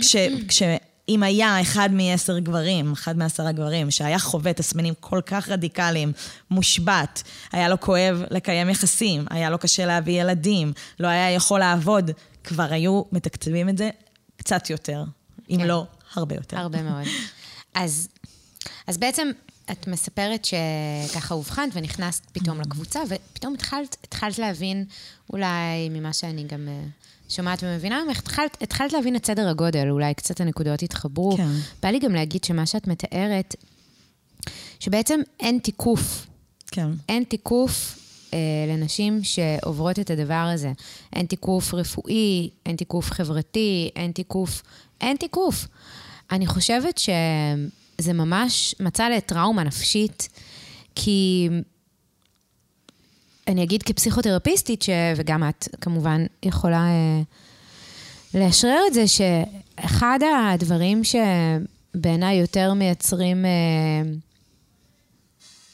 [0.00, 0.16] כש,
[0.48, 0.62] כש,
[1.08, 6.12] אם היה אחד מעשר גברים, אחד מעשרה גברים, שהיה חווה תסמינים כל כך רדיקליים,
[6.50, 12.10] מושבת, היה לו כואב לקיים יחסים, היה לו קשה להביא ילדים, לא היה יכול לעבוד,
[12.44, 13.90] כבר היו מתקצבים את זה
[14.36, 15.04] קצת יותר,
[15.50, 15.66] אם כן.
[15.66, 16.58] לא הרבה יותר.
[16.58, 17.04] הרבה מאוד.
[17.74, 18.08] אז,
[18.86, 19.30] אז בעצם
[19.70, 24.84] את מספרת שככה אובחנת ונכנסת פתאום לקבוצה, ופתאום התחלת, התחלת להבין,
[25.32, 26.84] אולי ממה שאני גם אה,
[27.28, 31.36] שומעת ומבינה ממך, התחלת, התחלת להבין את סדר הגודל, אולי קצת הנקודות התחברו.
[31.36, 31.48] כן.
[31.82, 33.54] בא לי גם להגיד שמה שאת מתארת,
[34.80, 36.26] שבעצם אין תיקוף.
[36.70, 36.88] כן.
[37.08, 37.98] אין תיקוף
[38.34, 40.72] אה, לנשים שעוברות את הדבר הזה.
[41.12, 44.62] אין תיקוף רפואי, אין תיקוף חברתי, אין תיקוף...
[45.00, 45.66] אין תיקוף.
[46.30, 46.98] אני חושבת
[48.00, 50.28] שזה ממש מצא לטראומה נפשית,
[50.94, 51.48] כי
[53.48, 54.90] אני אגיד כפסיכותרפיסטית, ש...
[55.16, 57.22] וגם את כמובן יכולה אה,
[58.34, 60.18] לאשרר את זה, שאחד
[60.52, 64.10] הדברים שבעיניי יותר מייצרים אה,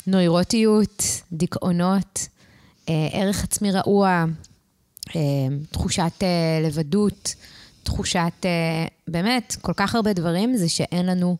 [0.07, 1.03] נוירוטיות,
[1.33, 2.29] דיכאונות,
[2.89, 4.25] אה, ערך עצמי רעוע,
[5.17, 5.21] אה,
[5.71, 7.35] תחושת אה, לבדות,
[7.83, 11.37] תחושת, אה, באמת, כל כך הרבה דברים, זה שאין לנו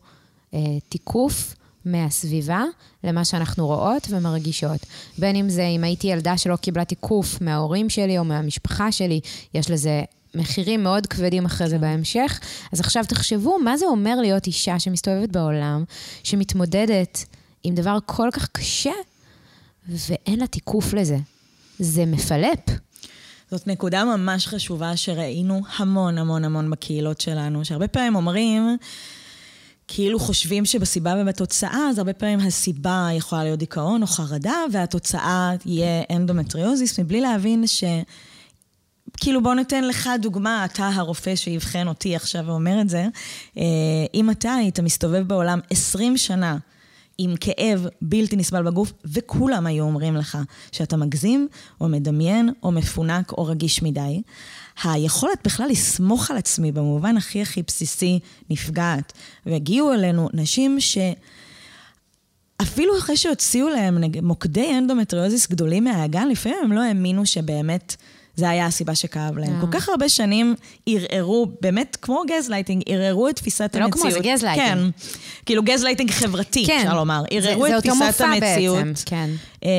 [0.89, 2.63] תיקוף מהסביבה
[3.03, 4.85] למה שאנחנו רואות ומרגישות.
[5.17, 9.19] בין אם זה, אם הייתי ילדה שלא קיבלה תיקוף מההורים שלי או מהמשפחה שלי,
[9.53, 10.03] יש לזה
[10.35, 11.81] מחירים מאוד כבדים אחרי זה כן.
[11.81, 12.39] בהמשך.
[12.73, 15.83] אז עכשיו תחשבו, מה זה אומר להיות אישה שמסתובבת בעולם,
[16.23, 17.25] שמתמודדת
[17.63, 18.93] עם דבר כל כך קשה,
[19.89, 21.17] ואין לה תיקוף לזה.
[21.79, 22.59] זה מפלפ.
[23.51, 28.77] זאת נקודה ממש חשובה שראינו המון המון המון בקהילות שלנו, שהרבה פעמים אומרים,
[29.91, 36.03] כאילו חושבים שבסיבה ובתוצאה, אז הרבה פעמים הסיבה יכולה להיות דיכאון או חרדה, והתוצאה יהיה
[36.11, 37.83] אנדומטריוזיס, מבלי להבין ש...
[39.17, 43.05] כאילו בוא ניתן לך דוגמה, אתה הרופא שיבחן אותי עכשיו ואומר את זה.
[43.57, 43.63] אה,
[44.13, 46.57] אם אתה היית מסתובב בעולם 20 שנה
[47.17, 50.37] עם כאב בלתי נסבל בגוף, וכולם היו אומרים לך
[50.71, 51.47] שאתה מגזים,
[51.81, 54.21] או מדמיין, או מפונק, או רגיש מדי,
[54.83, 59.13] היכולת בכלל לסמוך על עצמי במובן הכי הכי בסיסי נפגעת.
[59.45, 60.97] והגיעו אלינו נשים ש...
[62.61, 63.97] אפילו אחרי שהוציאו להם.
[64.21, 67.95] מוקדי אנדומטריוזיס גדולים מהאגן, לפעמים הם לא האמינו שבאמת
[68.39, 69.55] זה היה הסיבה שכאב להם.
[69.55, 69.61] אה.
[69.61, 74.13] כל כך הרבה שנים ערערו, באמת כמו גזלייטינג, ערערו את תפיסת זה לא המציאות.
[74.13, 74.67] כמו, זה גזלייטינג.
[74.67, 74.77] כן.
[75.45, 76.77] כאילו גזלייטינג חברתי, כן.
[76.77, 77.23] אפשר לומר.
[77.31, 79.03] ערערו זה את תפיסת המציאות.
[79.05, 79.29] כן.
[79.63, 79.69] אמ,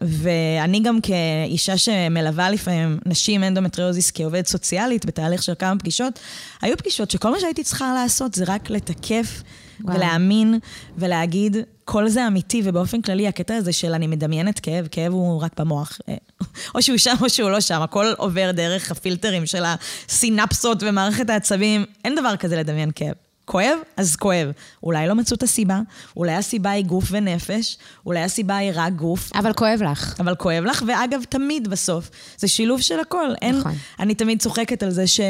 [0.00, 6.18] ואני גם כאישה שמלווה לפעמים נשים אנדומטריוזיס כעובדת סוציאלית בתהליך של כמה פגישות,
[6.62, 9.42] היו פגישות שכל מה שהייתי צריכה לעשות זה רק לתקף
[9.84, 9.96] וואו.
[9.96, 10.58] ולהאמין
[10.98, 15.60] ולהגיד, כל זה אמיתי, ובאופן כללי הקטע הזה של אני מדמיינת כאב, כאב הוא רק
[15.60, 15.98] במוח.
[16.08, 16.14] אה,
[16.74, 21.84] או שהוא שם או שהוא לא שם, הכל עובר דרך הפילטרים של הסינפסות ומערכת העצבים,
[22.04, 23.14] אין דבר כזה לדמיין כאב.
[23.44, 23.78] כואב?
[23.96, 24.50] אז כואב.
[24.82, 25.80] אולי לא מצאו את הסיבה,
[26.16, 30.14] אולי הסיבה היא גוף ונפש, אולי הסיבה היא רק גוף, אבל כואב לך.
[30.20, 33.28] אבל כואב לך, ואגב, תמיד בסוף, זה שילוב של הכל.
[33.42, 33.72] אין, נכון.
[34.00, 35.20] אני תמיד צוחקת על זה ש...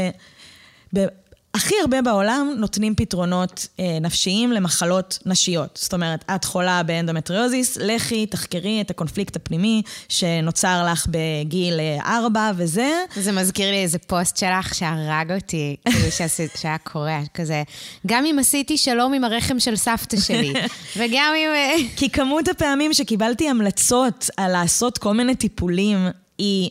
[1.54, 5.78] הכי הרבה בעולם נותנים פתרונות אה, נפשיים למחלות נשיות.
[5.82, 12.18] זאת אומרת, את חולה באנדומטריוזיס, לכי, תחקרי את הקונפליקט הפנימי שנוצר לך בגיל אה,
[12.56, 12.90] וזה.
[13.16, 17.62] זה מזכיר לי איזה פוסט שלך שהרג אותי, כאילו שעשית- שהיה קורע, כזה.
[18.06, 20.52] גם אם עשיתי שלום עם הרחם של סבתא שלי,
[20.96, 21.48] וגם אם...
[21.54, 25.98] אה, כי כמות הפעמים שקיבלתי המלצות על לעשות כל מיני טיפולים,
[26.38, 26.70] היא...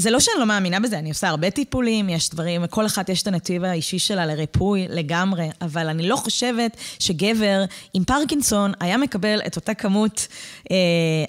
[0.00, 3.22] זה לא שאני לא מאמינה בזה, אני עושה הרבה טיפולים, יש דברים, כל אחת יש
[3.22, 9.40] את הנתיב האישי שלה לריפוי לגמרי, אבל אני לא חושבת שגבר עם פרקינסון היה מקבל
[9.46, 10.26] את אותה כמות
[10.70, 10.76] אה,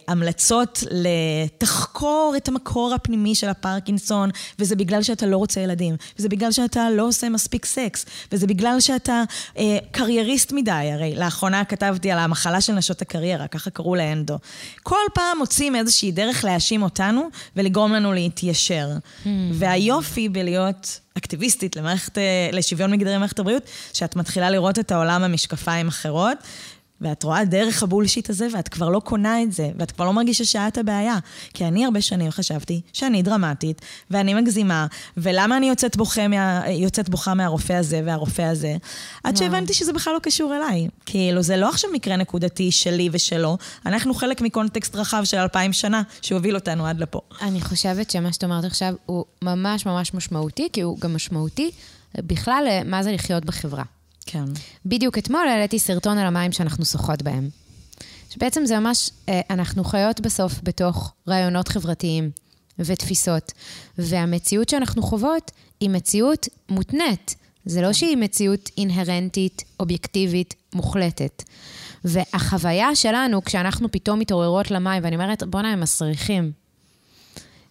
[0.07, 4.29] המלצות לתחקור את המקור הפנימי של הפרקינסון,
[4.59, 8.79] וזה בגלל שאתה לא רוצה ילדים, וזה בגלל שאתה לא עושה מספיק סקס, וזה בגלל
[8.79, 9.23] שאתה
[9.57, 14.37] אה, קרייריסט מדי, הרי לאחרונה כתבתי על המחלה של נשות הקריירה, ככה קראו לאנדו.
[14.83, 18.13] כל פעם מוצאים איזושהי דרך להאשים אותנו ולגרום לנו
[18.59, 18.89] להתיישר.
[19.53, 25.87] והיופי בלהיות אקטיביסטית למערכת, אה, לשוויון מגדרי במערכת הבריאות, שאת מתחילה לראות את העולם במשקפיים
[25.87, 26.37] אחרות.
[27.01, 30.45] ואת רואה דרך הבולשיט הזה, ואת כבר לא קונה את זה, ואת כבר לא מרגישה
[30.45, 31.17] שאת הבעיה.
[31.53, 33.81] כי אני הרבה שנים חשבתי שאני דרמטית,
[34.11, 38.75] ואני מגזימה, ולמה אני יוצאת בוכה, מה, יוצאת בוכה מהרופא הזה והרופא הזה,
[39.23, 40.87] עד שהבנתי שזה בכלל לא קשור אליי.
[41.05, 46.01] כאילו, זה לא עכשיו מקרה נקודתי שלי ושלו, אנחנו חלק מקונטקסט רחב של אלפיים שנה,
[46.21, 47.21] שהוביל אותנו עד לפה.
[47.41, 51.71] אני חושבת שמה שאת אומרת עכשיו הוא ממש ממש משמעותי, כי הוא גם משמעותי
[52.17, 53.83] בכלל אה, מה זה לחיות בחברה.
[54.31, 54.45] כן.
[54.85, 57.49] בדיוק אתמול העליתי סרטון על המים שאנחנו שוחות בהם.
[58.29, 62.31] שבעצם זה ממש, אה, אנחנו חיות בסוף בתוך רעיונות חברתיים
[62.79, 63.51] ותפיסות,
[63.97, 67.35] והמציאות שאנחנו חוות היא מציאות מותנית.
[67.65, 71.43] זה לא שהיא מציאות אינהרנטית, אובייקטיבית, מוחלטת.
[72.03, 76.51] והחוויה שלנו, כשאנחנו פתאום מתעוררות למים, ואני אומרת, בואנה, הם מסריחים.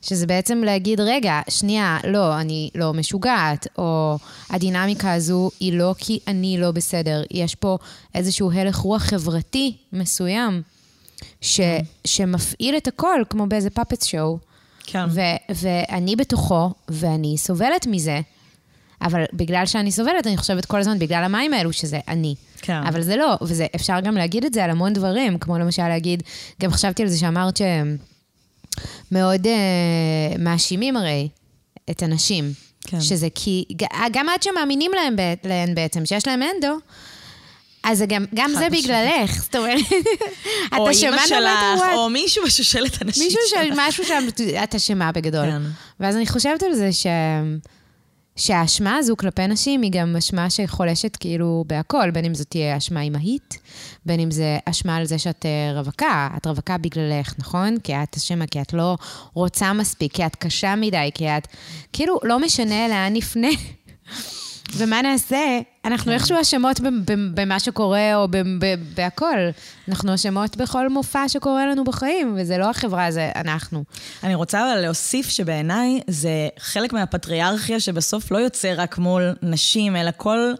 [0.02, 4.18] שזה בעצם להגיד, רגע, שנייה, לא, אני לא משוגעת, או
[4.50, 7.22] הדינמיקה הזו היא לא כי אני לא בסדר.
[7.30, 7.78] יש פה
[8.14, 10.62] איזשהו הלך רוח חברתי מסוים,
[11.40, 11.60] ש,
[12.04, 14.38] שמפעיל את הכל, כמו באיזה פאפט שואו.
[14.84, 15.04] כן.
[15.08, 18.20] ו- ואני בתוכו, ואני סובלת מזה,
[19.02, 22.34] אבל בגלל שאני סובלת, אני חושבת כל הזמן, בגלל המים האלו, שזה אני.
[22.62, 22.82] כן.
[22.82, 26.22] אבל זה לא, ואפשר גם להגיד את זה על המון דברים, כמו למשל להגיד,
[26.60, 27.96] גם חשבתי על זה שאמרת שהם
[29.12, 29.50] מאוד uh,
[30.38, 31.28] מאשימים הרי
[31.90, 32.52] את הנשים.
[32.86, 33.00] כן.
[33.00, 36.76] שזה כי, ג- גם עד שמאמינים להם, להן בעצם, שיש להם אנדו,
[37.84, 38.68] אז גם, גם זה.
[38.70, 39.78] בגללך, זאת אומרת,
[40.78, 43.60] או אתה אימא שמה שלך, נולד או מישהו בשושלת הנשים מישהו שלך.
[43.64, 44.24] של משהו שם,
[44.64, 45.44] את אשמה בגדול.
[45.50, 45.62] כן.
[46.00, 47.06] ואז אני חושבת על זה ש...
[48.38, 53.00] שהאשמה הזו כלפי נשים היא גם אשמה שחולשת כאילו בהכל, בין אם זאת תהיה אשמה
[53.00, 53.58] אימהית,
[54.06, 57.80] בין אם זה אשמה על זה שאת אה, רווקה, את רווקה בגללך, נכון?
[57.84, 58.96] כי את אשמה, כי את לא
[59.34, 61.48] רוצה מספיק, כי את קשה מדי, כי את...
[61.92, 63.48] כאילו, לא משנה לאן נפנה.
[64.76, 65.58] ומה נעשה?
[65.84, 66.80] אנחנו איכשהו אשמות
[67.34, 69.38] במה שקורה או ב- ב- בהכל.
[69.88, 73.84] אנחנו אשמות בכל מופע שקורה לנו בחיים, וזה לא החברה, זה אנחנו.
[74.22, 80.10] אני רוצה אבל להוסיף שבעיניי זה חלק מהפטריארכיה שבסוף לא יוצא רק מול נשים, אלא
[80.16, 80.52] כל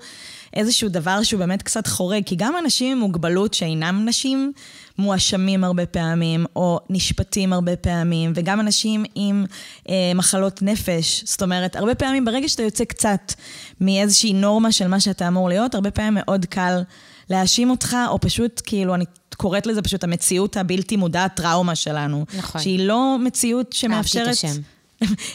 [0.54, 4.52] איזשהו דבר שהוא באמת קצת חורג, כי גם אנשים עם מוגבלות שאינם נשים
[4.98, 9.44] מואשמים הרבה פעמים, או נשפטים הרבה פעמים, וגם אנשים עם
[9.88, 11.24] אה, מחלות נפש.
[11.26, 13.32] זאת אומרת, הרבה פעמים ברגע שאתה יוצא קצת
[13.80, 16.82] מאיזושהי נורמה של מה שאתה אמור להיות, הרבה פעמים מאוד קל
[17.30, 19.04] להאשים אותך, או פשוט, כאילו, אני
[19.37, 22.24] קוראת לזה פשוט המציאות הבלתי מודעת, טראומה שלנו.
[22.38, 22.61] נכון.
[22.61, 24.26] שהיא לא מציאות שמאפשרת...
[24.26, 24.61] אהבתי את השם.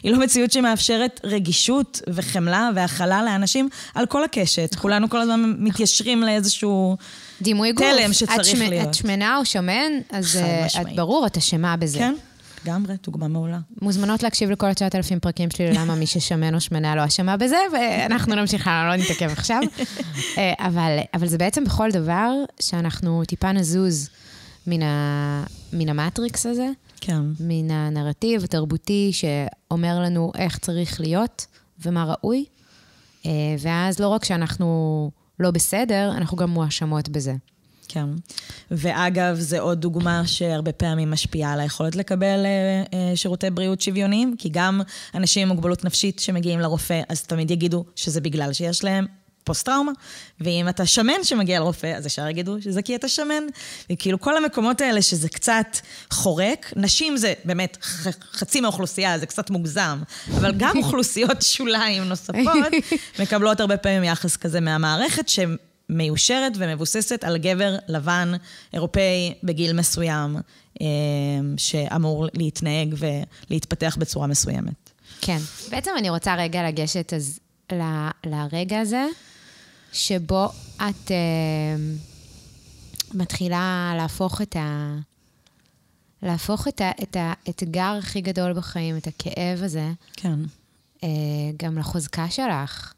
[0.04, 4.70] היא לא מציאות שמאפשרת רגישות וחמלה והכלה לאנשים על כל הקשת.
[4.72, 4.82] נכון.
[4.82, 6.98] כולנו כל הזמן מתיישרים לאיזשהו...
[7.42, 7.86] דימוי גוף.
[7.88, 8.90] תלם את שצריך שמ- להיות.
[8.90, 10.96] את שמנה או שמן, אז אה, את.
[10.96, 12.00] ברור, את אשמה בזה.
[12.00, 12.14] כן?
[12.66, 13.60] לגמרי, דוגמה מעולה.
[13.82, 17.58] מוזמנות להקשיב לכל התשעת אלפים פרקים שלי ללמה מי ששמן או שמנה לא אשמה בזה,
[17.74, 19.60] ואנחנו נמשיך הלאה, לא נתעכב עכשיו.
[20.38, 24.10] אה, אבל, אבל זה בעצם בכל דבר שאנחנו טיפה נזוז
[24.68, 26.68] מן, ה, מן המטריקס הזה,
[27.06, 27.22] כן.
[27.40, 31.46] מן הנרטיב התרבותי שאומר לנו איך צריך להיות
[31.80, 32.46] ומה ראוי,
[33.26, 37.34] אה, ואז לא רק שאנחנו לא בסדר, אנחנו גם מואשמות בזה.
[37.88, 38.06] כן.
[38.72, 44.36] ואגב, זו עוד דוגמה שהרבה פעמים משפיעה על היכולת לקבל אה, אה, שירותי בריאות שוויוניים,
[44.38, 44.82] כי גם
[45.16, 49.06] אנשים עם מוגבלות נפשית שמגיעים לרופא, אז תמיד יגידו שזה בגלל שיש להם
[49.44, 49.92] פוסט-טראומה,
[50.42, 53.44] ואם אתה שמן שמגיע לרופא, אז ישר יגידו שזה כי אתה שמן.
[53.92, 55.78] וכאילו כל המקומות האלה שזה קצת
[56.12, 57.78] חורק, נשים זה באמת
[58.34, 60.00] חצי מהאוכלוסייה, זה קצת מוגזם,
[60.38, 62.72] אבל גם אוכלוסיות שוליים נוספות
[63.20, 65.56] מקבלות הרבה פעמים יחס כזה מהמערכת, שהם...
[65.90, 68.32] מיושרת ומבוססת על גבר לבן,
[68.74, 70.36] אירופאי, בגיל מסוים,
[70.82, 70.88] אה,
[71.58, 74.90] שאמור להתנהג ולהתפתח בצורה מסוימת.
[75.22, 75.38] כן.
[75.70, 77.40] בעצם אני רוצה רגע לגשת אז
[77.72, 77.82] ל,
[78.26, 79.06] לרגע הזה,
[79.94, 81.12] שבו את uh,
[83.14, 84.96] מתחילה להפוך את ה...
[86.24, 90.40] להפוך את, ה, את האתגר הכי גדול בחיים, את הכאב הזה, כן.
[90.98, 91.04] Uh,
[91.58, 92.94] גם לחוזקה שלך.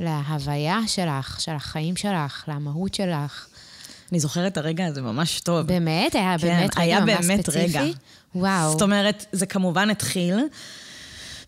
[0.00, 3.46] ולהוויה שלך, של החיים שלך, למהות שלך.
[4.12, 5.66] אני זוכרת את הרגע הזה ממש טוב.
[5.66, 6.14] באמת?
[6.14, 7.78] היה כן, באמת רגע ממש באמת ספציפי?
[7.78, 7.92] היה רגע.
[8.34, 8.72] וואו.
[8.72, 10.36] זאת אומרת, זה כמובן התחיל.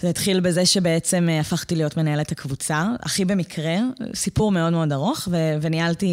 [0.04, 3.76] זה התחיל בזה שבעצם אה, הפכתי להיות מנהלת הקבוצה, הכי במקרה,
[4.14, 6.08] סיפור מאוד מאוד ארוך, ו- וניהלתי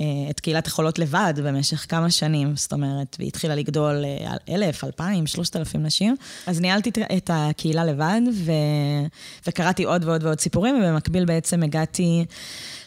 [0.00, 4.84] אה, את קהילת החולות לבד במשך כמה שנים, זאת אומרת, והיא התחילה לגדול אה, אלף,
[4.84, 6.16] אלפיים, שלושת אלפים נשים.
[6.46, 8.52] אז ניהלתי את הקהילה לבד, ו...
[9.46, 12.24] וקראתי עוד ועוד ועוד סיפורים, ובמקביל בעצם הגעתי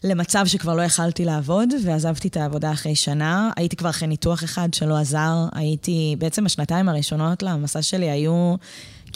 [0.03, 3.49] למצב שכבר לא יכלתי לעבוד, ועזבתי את העבודה אחרי שנה.
[3.55, 8.55] הייתי כבר אחרי ניתוח אחד שלא עזר, הייתי, בעצם השנתיים הראשונות למסע שלי היו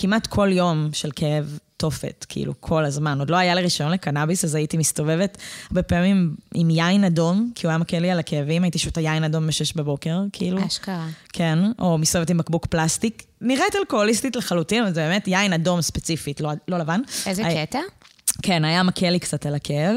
[0.02, 3.20] כמעט כל יום של כאב תופת, כאילו, כל הזמן.
[3.20, 5.38] עוד לא היה לי רישיון לקנאביס, אז הייתי מסתובבת
[5.70, 9.24] הרבה פעמים עם יין אדום, כי הוא היה מקל לי על הכאבים, הייתי שותה יין
[9.24, 10.66] אדום ב-6 בבוקר, כאילו.
[10.66, 11.08] אשכרה.
[11.34, 13.24] כן, או מסתובבת עם בקבוק פלסטיק.
[13.42, 17.02] נראית אלכוהוליסטית לחלוטין, אבל זה באמת יין אדום ספציפית, לא, לא לבן.
[17.26, 17.80] איזה היה, קטע?
[18.42, 19.96] כן, היה מקל לי קצת על הכאב.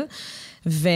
[0.67, 0.89] ו,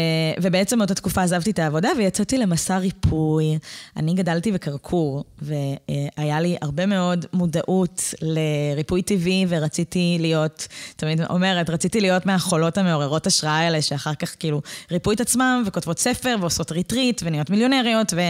[0.42, 3.58] ובעצם באותה תקופה עזבתי את העבודה ויצאתי למסע ריפוי.
[3.96, 12.00] אני גדלתי בקרקור, והיה לי הרבה מאוד מודעות לריפוי טבעי, ורציתי להיות, תמיד אומרת, רציתי
[12.00, 17.22] להיות מהחולות המעוררות השראה האלה, שאחר כך כאילו ריפאו את עצמם, וכותבות ספר, ועושות ריטריט,
[17.24, 18.20] ונהיות מיליונריות, ו...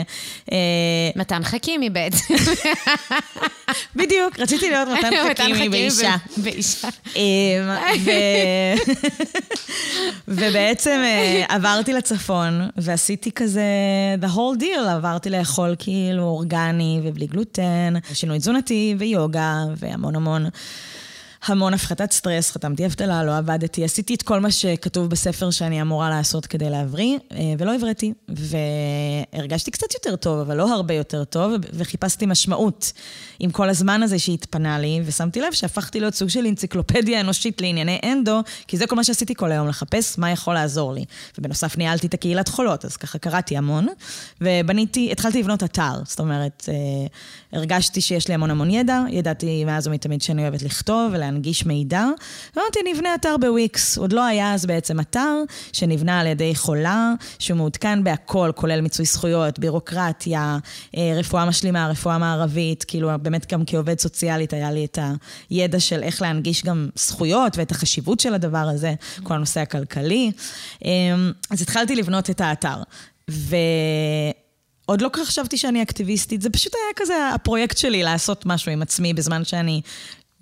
[0.53, 0.59] אה,
[1.17, 2.35] מתן חכימי בעצם.
[3.97, 6.17] בדיוק, רציתי להיות מתן חכימי באישה.
[6.37, 6.89] באישה.
[7.17, 7.23] אמ,
[10.29, 11.03] ובעצם...
[11.29, 13.63] אה, עברתי לצפון, ועשיתי כזה
[14.21, 20.47] the whole deal, עברתי לאכול כאילו אורגני ובלי גלוטן, שינוי תזונתי ויוגה והמון המון.
[21.51, 26.11] המון הפחתת סטרס, חתמתי אבטלה, לא עבדתי, עשיתי את כל מה שכתוב בספר שאני אמורה
[26.11, 28.13] לעשות כדי להבריא, אה, ולא הבראתי.
[28.29, 32.93] והרגשתי קצת יותר טוב, אבל לא הרבה יותר טוב, וחיפשתי משמעות
[33.39, 38.01] עם כל הזמן הזה שהתפנה לי, ושמתי לב שהפכתי להיות סוג של אנציקלופדיה אנושית לענייני
[38.05, 41.05] אנדו, כי זה כל מה שעשיתי כל היום, לחפש מה יכול לעזור לי.
[41.39, 43.87] ובנוסף ניהלתי את הקהילת חולות, אז ככה קראתי המון,
[44.41, 47.07] ובניתי, התחלתי לבנות אתר, זאת אומרת, אה,
[47.53, 52.05] הרגשתי שיש לי המון המון ידע, ידעתי מאז ומתמיד שאני אוהבת לכתוב ולהנגיש מידע.
[52.57, 53.99] ואמרתי, נבנה אתר בוויקס.
[53.99, 59.05] עוד לא היה אז בעצם אתר שנבנה על ידי חולה, שהוא מעודכן בהכל, כולל מיצוי
[59.05, 60.59] זכויות, בירוקרטיה,
[60.97, 64.99] אה, רפואה משלימה, רפואה מערבית, כאילו באמת גם כעובד סוציאלית היה לי את
[65.51, 70.33] הידע של איך להנגיש גם זכויות ואת החשיבות של הדבר הזה, כל הנושא הכלכלי.
[70.85, 70.91] אה,
[71.51, 72.83] אז התחלתי לבנות את האתר.
[73.31, 73.57] ו...
[74.89, 79.15] עוד לא חשבתי שאני אקטיביסטית, זה פשוט היה כזה הפרויקט שלי לעשות משהו עם עצמי
[79.15, 79.81] בזמן שאני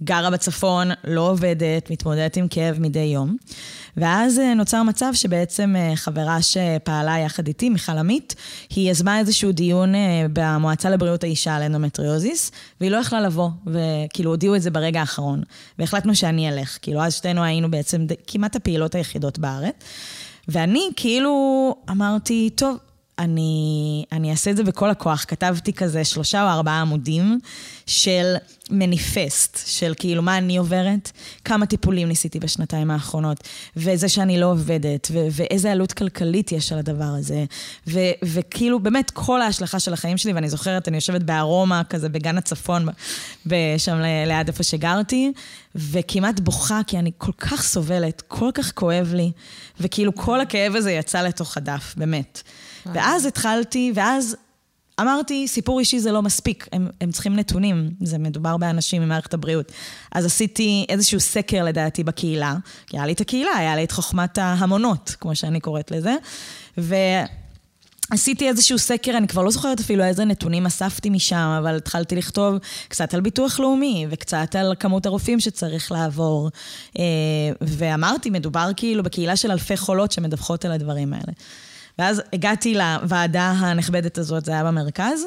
[0.03, 3.37] גרה בצפון, לא עובדת, מתמודדת עם כאב מדי יום.
[3.97, 8.35] ואז אה, נוצר מצב שבעצם אה, חברה שפעלה יחד איתי, מיכל עמית,
[8.71, 14.31] היא יזמה איזשהו דיון אה, במועצה לבריאות האישה על אנדומטריוזיס, והיא לא יכלה לבוא, וכאילו
[14.31, 15.43] הודיעו את זה ברגע האחרון.
[15.79, 19.75] והחלטנו שאני אלך, כאילו אז שתינו היינו בעצם כמעט הפעילות היחידות בארץ.
[20.49, 22.77] ואני כאילו אמרתי, טוב,
[23.19, 25.25] אני, אני אעשה את זה בכל הכוח.
[25.29, 27.39] כתבתי כזה שלושה או ארבעה עמודים
[27.87, 28.35] של
[28.71, 31.13] מניפסט, של כאילו מה אני עוברת,
[31.45, 36.79] כמה טיפולים ניסיתי בשנתיים האחרונות, וזה שאני לא עובדת, ו- ואיזה עלות כלכלית יש על
[36.79, 37.45] הדבר הזה,
[37.87, 42.39] ו- וכאילו באמת כל ההשלכה של החיים שלי, ואני זוכרת, אני יושבת בארומה, כזה בגן
[42.39, 42.87] הצפון,
[43.79, 45.33] שם ליד איפה שגרתי,
[45.75, 49.31] וכמעט בוכה, כי אני כל כך סובלת, כל כך כואב לי,
[49.81, 52.43] וכאילו כל הכאב הזה יצא לתוך הדף, באמת.
[52.95, 54.37] ואז התחלתי, ואז
[55.01, 59.73] אמרתי, סיפור אישי זה לא מספיק, הם, הם צריכים נתונים, זה מדובר באנשים ממערכת הבריאות.
[60.13, 62.55] אז עשיתי איזשהו סקר לדעתי בקהילה,
[62.87, 66.15] כי היה לי את הקהילה, היה לי את חוכמת ההמונות, כמו שאני קוראת לזה,
[66.79, 66.95] ו...
[68.11, 72.57] עשיתי איזשהו סקר, אני כבר לא זוכרת אפילו איזה נתונים אספתי משם, אבל התחלתי לכתוב
[72.89, 76.51] קצת על ביטוח לאומי וקצת על כמות הרופאים שצריך לעבור.
[76.99, 77.05] אה,
[77.61, 81.33] ואמרתי, מדובר כאילו בקהילה של אלפי חולות שמדווחות על הדברים האלה.
[81.99, 85.27] ואז הגעתי לוועדה הנכבדת הזאת, זה היה במרכז,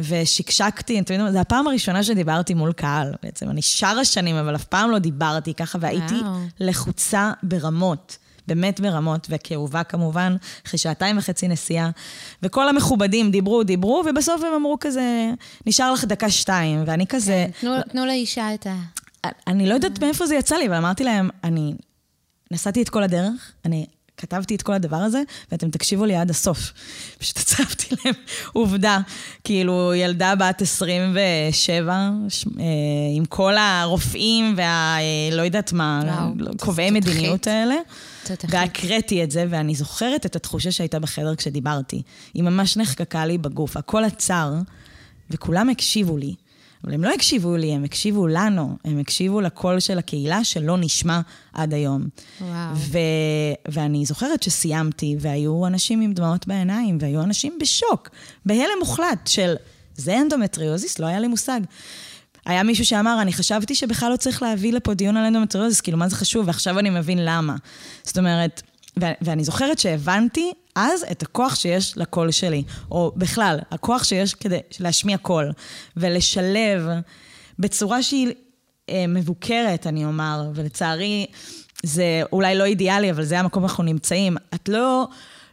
[0.00, 3.50] ושקשקתי, אתם יודעים, זו הפעם הראשונה שדיברתי מול קהל בעצם.
[3.50, 6.38] אני שרה שנים, אבל אף פעם לא דיברתי ככה, והייתי וואו.
[6.60, 8.18] לחוצה ברמות.
[8.46, 11.90] באמת ברמות, וכאובה כמובן, אחרי שעתיים וחצי נסיעה.
[12.42, 15.30] וכל המכובדים דיברו, דיברו, ובסוף הם אמרו כזה,
[15.66, 17.46] נשאר לך דקה שתיים, ואני כזה...
[17.60, 18.74] כן, תנו, תנו לאישה את ה...
[19.46, 21.74] אני לא יודעת מאיפה זה יצא לי, אבל אמרתי להם, אני
[22.50, 23.86] נסעתי את כל הדרך, אני
[24.20, 26.72] כתבתי את כל הדבר הזה, ואתם תקשיבו לי עד הסוף.
[27.18, 28.14] פשוט הצבתי להם
[28.52, 28.98] עובדה,
[29.44, 32.64] כאילו ילדה בת 27, אה,
[33.16, 34.96] עם כל הרופאים וה...
[34.98, 36.02] אה, לא יודעת מה,
[36.58, 37.74] קובעי מדיניות האלה.
[38.48, 42.02] והקראתי את זה, ואני זוכרת את התחושה שהייתה בחדר כשדיברתי.
[42.34, 44.54] היא ממש נחקקה לי בגוף, הכל עצר,
[45.30, 46.34] וכולם הקשיבו לי.
[46.84, 51.20] אבל הם לא הקשיבו לי, הם הקשיבו לנו, הם הקשיבו לקול של הקהילה שלא נשמע
[51.52, 52.04] עד היום.
[52.40, 52.76] וואו.
[52.76, 52.98] ו-
[53.68, 58.08] ואני זוכרת שסיימתי, והיו אנשים עם דמעות בעיניים, והיו אנשים בשוק,
[58.46, 59.54] בהלם מוחלט של,
[59.96, 60.98] זה אנדומטריוזיס?
[60.98, 61.60] לא היה לי מושג.
[62.46, 66.08] היה מישהו שאמר, אני חשבתי שבכלל לא צריך להביא לפה דיון על אנדומטריוזיס, כאילו, מה
[66.08, 66.46] זה חשוב?
[66.46, 67.56] ועכשיו אני מבין למה.
[68.02, 68.62] זאת אומרת,
[68.96, 75.16] ואני זוכרת שהבנתי אז את הכוח שיש לקול שלי, או בכלל, הכוח שיש כדי להשמיע
[75.18, 75.52] קול,
[75.96, 76.88] ולשלב
[77.58, 78.28] בצורה שהיא
[78.88, 81.26] אה, מבוקרת, אני אומר, ולצערי,
[81.82, 84.36] זה אולי לא אידיאלי, אבל זה המקום אנחנו נמצאים.
[84.54, 85.06] את לא...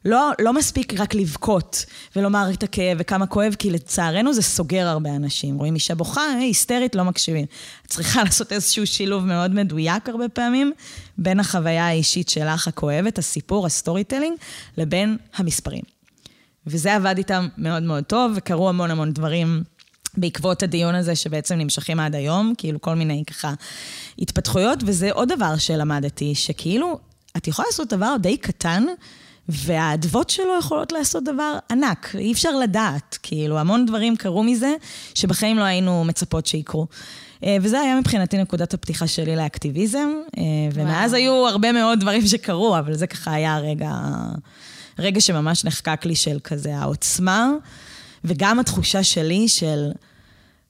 [0.06, 5.10] לא, לא מספיק רק לבכות ולומר את הכאב וכמה כואב, כי לצערנו זה סוגר הרבה
[5.16, 5.58] אנשים.
[5.58, 7.46] רואים אישה בוכה, היסטרית, לא מקשיבים.
[7.86, 10.74] את צריכה לעשות איזשהו שילוב מאוד מדויק הרבה פעמים,
[11.18, 14.38] בין החוויה האישית שלך, הכואבת, הסיפור, ה storytelling,
[14.78, 15.84] לבין המספרים.
[16.68, 19.64] וזה עבד איתם מאוד מאוד טוב, וקרו המון המון דברים.
[20.18, 23.54] בעקבות הדיון הזה שבעצם נמשכים עד היום, כאילו כל מיני ככה
[24.20, 27.00] התפתחויות, וזה עוד דבר שלמדתי, שכאילו,
[27.38, 28.84] את יכולה לעשות דבר די קטן,
[29.50, 34.74] והאדוות שלו יכולות לעשות דבר ענק, אי אפשר לדעת, כאילו, המון דברים קרו מזה
[35.16, 36.88] שבחיים לא היינו מצפות שיקרו.
[37.44, 40.44] אה, וזה היה מבחינתי נקודת הפתיחה שלי לאקטיביזם, אה,
[40.74, 41.22] ומאז וואו.
[41.22, 43.92] היו הרבה מאוד דברים שקרו, אבל זה ככה היה רגע,
[45.00, 47.52] רגע שממש נחקק לי של כזה העוצמה,
[48.24, 49.92] וגם התחושה שלי של...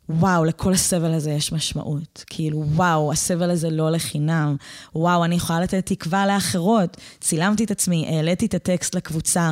[0.10, 2.24] וואו, לכל הסבל הזה יש משמעות.
[2.28, 4.56] כאילו, וואו, הסבל הזה לא לחינם.
[4.96, 6.98] וואו, אני יכולה לתת תקווה לאחרות.
[7.22, 9.52] צילמתי את עצמי, העליתי את הטקסט לקבוצה,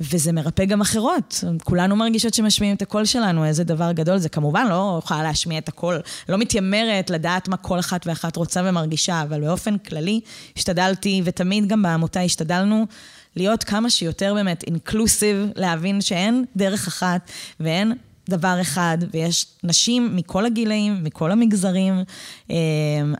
[0.00, 1.44] וזה מרפא גם אחרות.
[1.64, 4.18] כולנו מרגישות שמשמיעים את הקול שלנו, איזה דבר גדול.
[4.18, 8.62] זה כמובן לא יכולה להשמיע את הקול, לא מתיימרת לדעת מה כל אחת ואחת רוצה
[8.64, 10.20] ומרגישה, אבל באופן כללי
[10.56, 12.86] השתדלתי, ותמיד גם בעמותה השתדלנו
[13.36, 17.92] להיות כמה שיותר באמת אינקלוסיב, להבין שאין דרך אחת ואין
[18.28, 21.94] דבר אחד, ויש נשים מכל הגילאים, מכל המגזרים,
[22.50, 22.56] אה,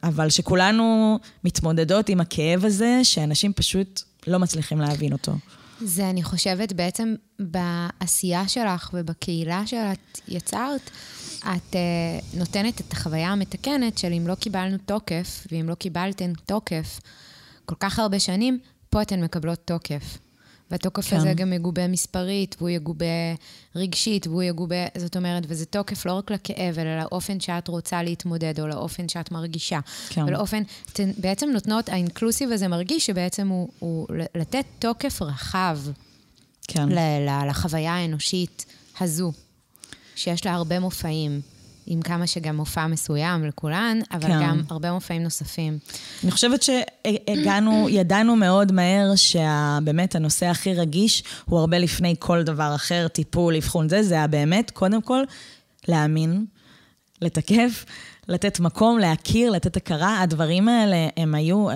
[0.02, 5.32] אבל שכולנו מתמודדות עם הכאב הזה, שאנשים פשוט לא מצליחים להבין אותו.
[5.80, 10.90] זה, אני חושבת, בעצם בעשייה שלך ובקהילה שאת יצרת,
[11.38, 17.00] את uh, נותנת את החוויה המתקנת של אם לא קיבלנו תוקף, ואם לא קיבלתן תוקף
[17.64, 18.58] כל כך הרבה שנים,
[18.90, 20.18] פה אתן מקבלות תוקף.
[20.70, 21.16] והתוקף כן.
[21.16, 23.06] הזה גם יגובה מספרית, והוא יגובה
[23.76, 28.60] רגשית, והוא יגובה, זאת אומרת, וזה תוקף לא רק לכאב, אלא לאופן שאת רוצה להתמודד,
[28.60, 29.80] או לאופן שאת מרגישה.
[30.08, 30.24] כן.
[30.24, 30.62] ולאופן,
[30.92, 35.78] אתן בעצם נותנות, האינקלוסיב הזה מרגיש שבעצם הוא, הוא לתת תוקף רחב
[36.68, 36.88] כן.
[37.48, 38.66] לחוויה האנושית
[39.00, 39.32] הזו,
[40.16, 41.40] שיש לה הרבה מופעים.
[41.86, 44.42] עם כמה שגם מופע מסוים לכולן, אבל כן.
[44.42, 45.78] גם הרבה מופעים נוספים.
[46.24, 52.74] אני חושבת שהגענו, ידענו מאוד מהר שבאמת הנושא הכי רגיש הוא הרבה לפני כל דבר
[52.74, 55.22] אחר, טיפול, אבחון, זה, זה היה באמת, קודם כל,
[55.88, 56.44] להאמין,
[57.22, 57.84] לתקף,
[58.28, 60.20] לתת מקום, להכיר, לתת הכרה.
[60.22, 61.66] הדברים האלה, הם היו,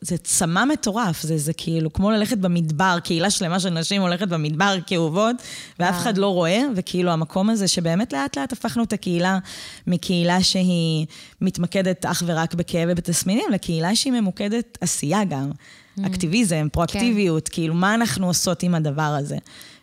[0.00, 4.78] זה צמא מטורף, זה, זה כאילו כמו ללכת במדבר, קהילה שלמה של נשים הולכת במדבר
[4.86, 5.36] כאובות,
[5.78, 9.38] ואף אחד לא רואה, וכאילו המקום הזה שבאמת לאט לאט הפכנו את הקהילה
[9.86, 11.06] מקהילה שהיא
[11.40, 15.50] מתמקדת אך ורק בכאב ובתסמינים, לקהילה שהיא ממוקדת עשייה גם.
[15.50, 16.06] Mm.
[16.06, 17.54] אקטיביזם, פרואקטיביות, כן.
[17.54, 19.36] כאילו, מה אנחנו עושות עם הדבר הזה?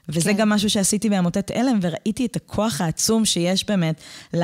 [0.10, 0.38] וזה כן.
[0.38, 4.02] גם משהו שעשיתי בעמותת עלם, וראיתי את הכוח העצום שיש באמת
[4.34, 4.44] ל...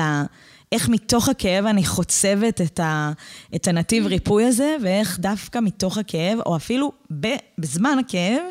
[0.72, 3.12] איך מתוך הכאב אני חוצבת את, ה,
[3.54, 6.92] את הנתיב ריפוי הזה, ואיך דווקא מתוך הכאב, או אפילו
[7.58, 8.42] בזמן הכאב,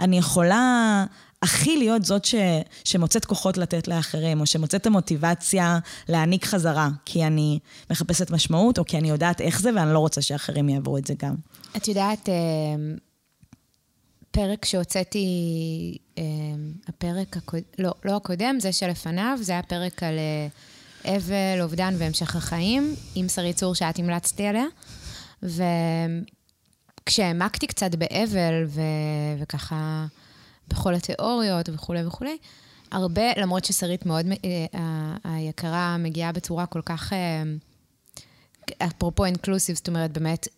[0.00, 1.04] אני יכולה
[1.42, 2.34] הכי להיות זאת ש,
[2.84, 7.58] שמוצאת כוחות לתת לאחרים, או שמוצאת את המוטיבציה להעניק חזרה, כי אני
[7.90, 11.14] מחפשת משמעות, או כי אני יודעת איך זה, ואני לא רוצה שאחרים יעברו את זה
[11.18, 11.34] גם.
[11.76, 12.34] את יודעת, אה,
[14.30, 15.26] פרק שהוצאתי,
[16.18, 16.24] אה,
[16.88, 20.48] הפרק הקודם, לא, לא הקודם, זה שלפניו, זה היה פרק על אה,
[21.04, 24.64] אבל, אובדן והמשך החיים, עם שרית צור שאת המלצתי עליה.
[27.02, 28.80] וכשהעמקתי קצת באבל, ו...
[29.38, 30.06] וככה
[30.68, 32.36] בכל התיאוריות וכולי וכולי,
[32.92, 34.26] הרבה, למרות ששרית מאוד,
[35.24, 37.12] היקרה מגיעה בצורה כל כך...
[38.78, 40.48] אפרופו אינקלוסיב, זאת אומרת, באמת,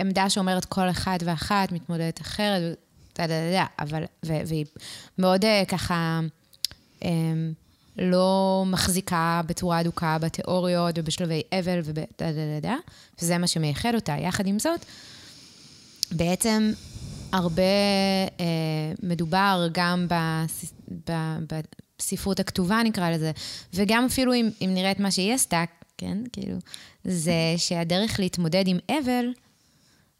[0.00, 2.78] עמדה שאומרת כל אחד ואחת מתמודדת אחרת,
[3.18, 4.64] דה אבל, והיא
[5.18, 6.20] מאוד אה, ככה
[7.98, 12.76] לא מחזיקה בצורה אדוקה בתיאוריות ובשלבי אבל ודה דה דה דה,
[13.22, 14.16] וזה מה שמייחד אותה.
[14.18, 14.84] יחד עם זאת,
[16.12, 16.72] בעצם
[17.32, 17.62] הרבה
[18.40, 20.74] אה, מדובר גם בס,
[21.08, 21.12] ב,
[21.98, 23.32] בספרות הכתובה, נקרא לזה,
[23.74, 25.64] וגם אפילו אם, אם נראה את מה שהיא עשתה,
[25.98, 26.56] כן, כאילו,
[27.04, 29.26] זה שהדרך להתמודד עם אבל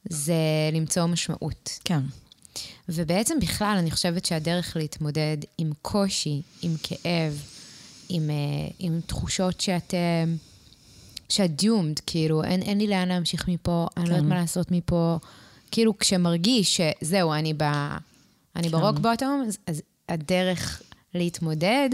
[0.09, 0.35] זה
[0.73, 1.79] למצוא משמעות.
[1.85, 2.01] כן.
[2.89, 7.43] ובעצם בכלל, אני חושבת שהדרך להתמודד עם קושי, עם כאב,
[8.09, 8.35] עם, אה,
[8.79, 9.95] עם תחושות שאת...
[9.95, 10.25] אה,
[11.29, 14.01] שאת דיומד, כאילו, אין, אין לי לאן להמשיך מפה, כן.
[14.01, 14.29] אני לא יודעת כן.
[14.29, 15.19] מה לעשות מפה.
[15.71, 17.63] כאילו, כשמרגיש שזהו, אני, ב,
[18.57, 18.71] אני כן.
[18.71, 20.83] ברוק בוטום, אז, אז הדרך
[21.15, 21.91] להתמודד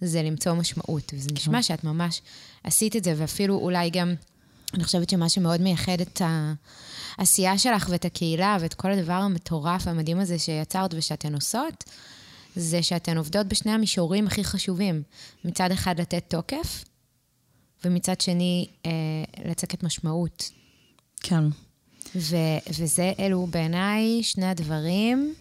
[0.00, 1.12] זה למצוא משמעות.
[1.14, 1.34] וזה כן.
[1.34, 2.20] נשמע שאת ממש
[2.64, 4.14] עשית את זה, ואפילו אולי גם,
[4.74, 6.22] אני חושבת שמה שמאוד מייחד את
[7.18, 11.84] העשייה שלך ואת הקהילה ואת כל הדבר המטורף המדהים הזה שיצרת ושאתן עושות,
[12.56, 15.02] זה שאתן עובדות בשני המישורים הכי חשובים.
[15.44, 16.84] מצד אחד לתת תוקף,
[17.84, 18.90] ומצד שני אה,
[19.44, 20.50] לצקת משמעות.
[21.20, 21.44] כן.
[22.16, 22.36] ו,
[22.78, 25.34] וזה, אלו בעיניי שני הדברים,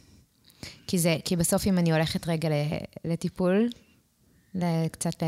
[0.87, 2.49] כי, זה, כי בסוף אם אני הולכת רגע
[3.05, 3.69] לטיפול,
[4.91, 5.23] קצת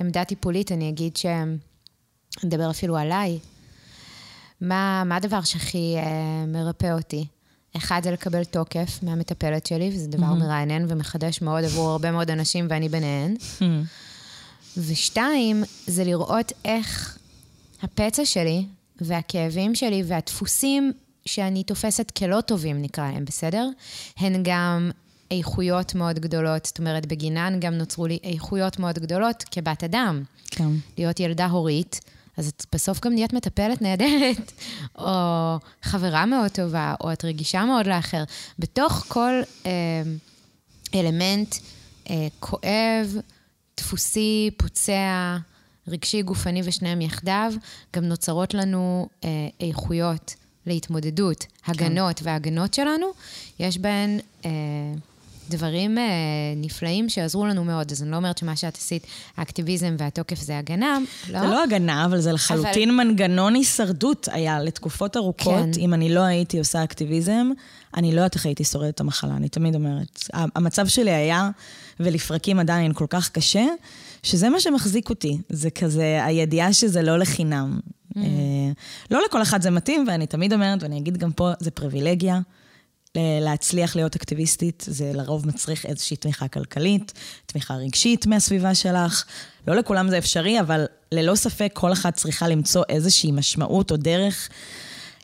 [0.00, 1.26] לעמדה טיפולית, אני אגיד ש...
[2.44, 3.38] נדבר אפילו עליי.
[4.60, 7.26] מה, מה הדבר שהכי אה, מרפא אותי?
[7.76, 10.34] אחד, זה לקבל תוקף מהמטפלת שלי, וזה דבר mm-hmm.
[10.34, 13.36] מרענן ומחדש מאוד עבור הרבה מאוד אנשים, ואני ביניהן.
[13.36, 13.64] Mm-hmm.
[14.76, 17.18] ושתיים, זה לראות איך
[17.82, 18.64] הפצע שלי,
[19.00, 20.92] והכאבים שלי, והדפוסים
[21.26, 23.68] שאני תופסת כלא טובים, נקרא להם, בסדר?
[24.16, 24.90] הן גם
[25.30, 30.22] איכויות מאוד גדולות, זאת אומרת, בגינן גם נוצרו לי איכויות מאוד גדולות כבת אדם.
[30.50, 30.68] כן.
[30.98, 32.00] להיות ילדה הורית,
[32.38, 34.52] אז את בסוף גם נהיית מטפלת נהדרת,
[34.98, 35.08] או
[35.82, 38.24] חברה מאוד טובה, או את רגישה מאוד לאחר.
[38.58, 40.02] בתוך כל אה,
[40.94, 41.54] אלמנט
[42.10, 43.16] אה, כואב,
[43.76, 45.36] דפוסי, פוצע,
[45.88, 47.52] רגשי, גופני ושניהם יחדיו,
[47.96, 49.28] גם נוצרות לנו אה,
[49.60, 50.34] איכויות
[50.66, 51.42] להתמודדות.
[51.42, 51.72] כן.
[51.72, 52.24] הגנות, כן.
[52.24, 53.06] וההגנות שלנו,
[53.58, 54.20] יש בהן...
[54.44, 54.50] אה,
[55.50, 56.04] דברים אה,
[56.56, 57.92] נפלאים שעזרו לנו מאוד.
[57.92, 61.40] אז אני לא אומרת שמה שאת עשית, האקטיביזם והתוקף זה הגנה, לא?
[61.40, 63.04] זה לא הגנה, אבל זה לחלוטין אבל...
[63.04, 65.74] מנגנון הישרדות היה לתקופות ארוכות.
[65.74, 65.80] כן.
[65.80, 67.50] אם אני לא הייתי עושה אקטיביזם,
[67.96, 70.24] אני לא יודעת איך הייתי שורדת את המחלה, אני תמיד אומרת.
[70.32, 71.50] המצב שלי היה,
[72.00, 73.66] ולפרקים עדיין כל כך קשה,
[74.22, 75.38] שזה מה שמחזיק אותי.
[75.48, 77.80] זה כזה, הידיעה שזה לא לחינם.
[77.80, 78.18] Mm.
[78.18, 78.22] אה,
[79.10, 82.40] לא לכל אחד זה מתאים, ואני תמיד אומרת, ואני אגיד גם פה, זה פריבילגיה.
[83.40, 87.12] להצליח להיות אקטיביסטית, זה לרוב מצריך איזושהי תמיכה כלכלית,
[87.46, 89.24] תמיכה רגשית מהסביבה שלך.
[89.68, 94.48] לא לכולם זה אפשרי, אבל ללא ספק כל אחת צריכה למצוא איזושהי משמעות או דרך.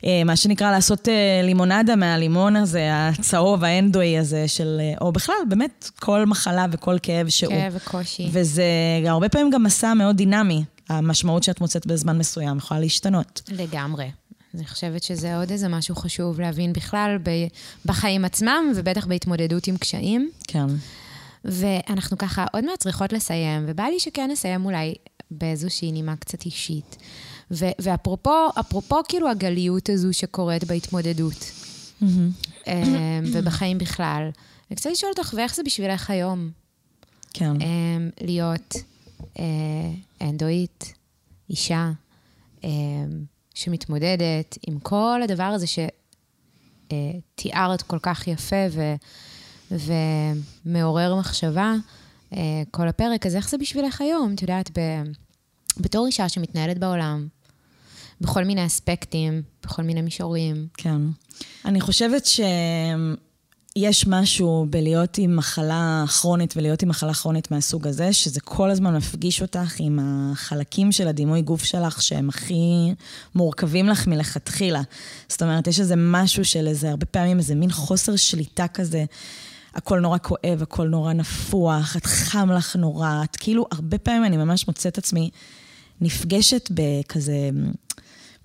[0.05, 4.77] אה, מה שנקרא לעשות אה, לימונדה מהלימון הזה, הצהוב, האנדואי הזה של...
[4.79, 7.53] אה, או בכלל, באמת, כל מחלה וכל כאב שהוא.
[7.53, 8.29] כאב וקושי.
[8.31, 8.63] וזה
[9.07, 10.63] הרבה פעמים גם מסע מאוד דינמי.
[10.89, 13.41] המשמעות שאת מוצאת בזמן מסוים יכולה להשתנות.
[13.51, 14.05] לגמרי.
[14.55, 17.17] אני חושבת שזה עוד איזה משהו חשוב להבין בכלל
[17.85, 20.31] בחיים עצמם, ובטח בהתמודדות עם קשיים.
[20.47, 20.65] כן.
[21.45, 24.95] ואנחנו ככה עוד מעט צריכות לסיים, ובא לי שכן נסיים אולי
[25.31, 26.97] באיזושהי נימה קצת אישית.
[27.51, 31.51] ו- ואפרופו, אפרופו כאילו הגליות הזו שקורית בהתמודדות,
[32.01, 32.65] mm-hmm.
[33.33, 34.29] ובחיים בכלל,
[34.69, 36.49] אני קצת לשאול אותך, ואיך זה בשבילך היום?
[37.33, 37.61] כן.
[37.61, 38.75] אמ, להיות
[39.39, 39.45] אה,
[40.21, 40.93] אנדואית,
[41.49, 41.91] אישה,
[43.55, 45.65] שמתמודדת עם כל הדבר הזה
[46.87, 48.95] שתיארת כל כך יפה ו,
[50.65, 51.73] ומעורר מחשבה,
[52.33, 54.33] אה, כל הפרק, אז איך זה בשבילך היום?
[54.35, 54.81] את יודעת, ב,
[55.77, 57.27] בתור אישה שמתנהלת בעולם,
[58.21, 60.67] בכל מיני אספקטים, בכל מיני מישורים.
[60.73, 61.01] כן.
[61.65, 62.39] אני חושבת ש...
[63.77, 68.95] יש משהו בלהיות עם מחלה כרונית ולהיות עם מחלה כרונית מהסוג הזה, שזה כל הזמן
[68.95, 72.93] מפגיש אותך עם החלקים של הדימוי גוף שלך שהם הכי
[73.35, 74.81] מורכבים לך מלכתחילה.
[75.29, 79.05] זאת אומרת, יש איזה משהו של איזה, הרבה פעמים איזה מין חוסר שליטה כזה.
[79.73, 84.37] הכל נורא כואב, הכל נורא נפוח, את חם לך נורא, את כאילו, הרבה פעמים אני
[84.37, 85.29] ממש מוצאת עצמי
[86.01, 87.49] נפגשת בכזה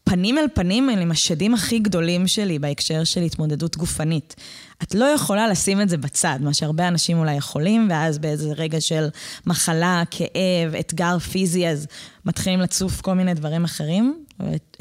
[0.04, 4.34] פנים אל פנים עם השדים הכי גדולים שלי בהקשר של התמודדות גופנית.
[4.82, 8.80] את לא יכולה לשים את זה בצד, מה שהרבה אנשים אולי יכולים, ואז באיזה רגע
[8.80, 9.08] של
[9.46, 11.86] מחלה, כאב, אתגר פיזי, אז
[12.24, 14.24] מתחילים לצוף כל מיני דברים אחרים.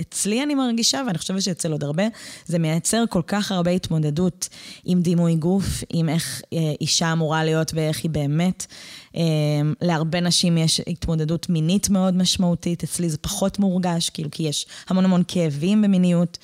[0.02, 2.04] אצלי אני מרגישה, ואני חושבת שאצל עוד הרבה,
[2.46, 4.50] זה מייצר כל כך הרבה התמודדות
[4.86, 8.66] עם דימוי גוף, עם איך אה, אישה אמורה להיות ואיך היא באמת.
[9.16, 9.22] אה,
[9.82, 15.06] להרבה נשים יש התמודדות מינית מאוד משמעותית, אצלי זה פחות מורגש, כאילו, כי יש המון
[15.06, 16.38] המון כאבים במיניות.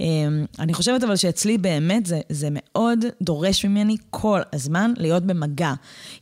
[0.00, 5.72] אמ, אני חושבת אבל שאצלי באמת זה, זה מאוד דורש ממני כל הזמן להיות במגע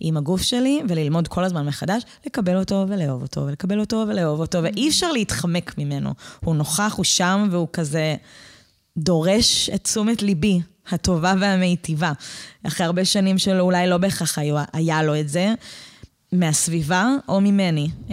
[0.00, 4.62] עם הגוף שלי וללמוד כל הזמן מחדש, לקבל אותו ולאהוב אותו, ולקבל אותו ולאהוב אותו,
[4.62, 6.10] ואי אפשר להתחמק ממנו.
[6.44, 8.16] הוא נוכח, הוא שם, והוא כזה
[8.96, 10.60] דורש את תשומת ליבי.
[10.90, 12.12] הטובה והמיטיבה.
[12.66, 15.54] אחרי הרבה שנים שלו אולי לא בהכרח היה, היה לו את זה,
[16.32, 17.88] מהסביבה או ממני.
[18.08, 18.12] Um,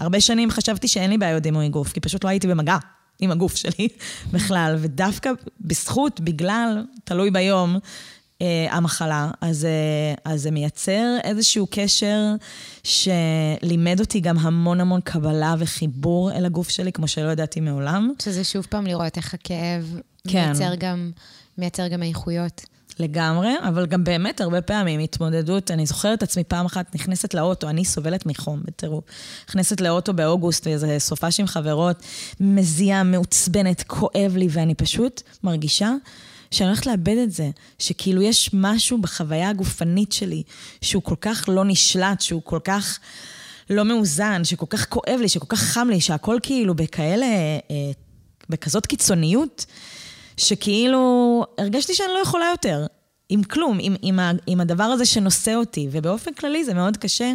[0.00, 2.76] הרבה שנים חשבתי שאין לי בעיות דימוי גוף, כי פשוט לא הייתי במגע
[3.18, 3.88] עם הגוף שלי
[4.32, 7.78] בכלל, ודווקא בזכות, בגלל, תלוי ביום,
[8.42, 12.34] אה, המחלה, אז, אה, אז זה מייצר איזשהו קשר
[12.84, 18.12] שלימד אותי גם המון המון קבלה וחיבור אל הגוף שלי, כמו שלא ידעתי מעולם.
[18.22, 20.44] שזה שוב פעם לראות איך הכאב כן.
[20.46, 21.10] מייצר גם,
[21.58, 22.66] מייצר גם איכויות.
[22.98, 27.84] לגמרי, אבל גם באמת הרבה פעמים התמודדות, אני זוכרת עצמי פעם אחת נכנסת לאוטו, אני
[27.84, 29.04] סובלת מחום בטירוף.
[29.48, 32.02] נכנסת לאוטו באוגוסט, ואיזה סופש עם חברות,
[32.40, 35.92] מזיעה, מעוצבנת, כואב לי, ואני פשוט מרגישה
[36.50, 40.42] שאני הולכת לאבד את זה, שכאילו יש משהו בחוויה הגופנית שלי
[40.80, 42.98] שהוא כל כך לא נשלט, שהוא כל כך
[43.70, 47.26] לא מאוזן, שכל כך כואב לי, שכל כך חם לי, שהכל כאילו בכאלה,
[47.70, 47.90] אה,
[48.50, 49.66] בכזאת קיצוניות.
[50.36, 52.86] שכאילו הרגשתי שאני לא יכולה יותר,
[53.28, 55.88] עם כלום, עם, עם, ה, עם הדבר הזה שנושא אותי.
[55.90, 57.32] ובאופן כללי זה מאוד קשה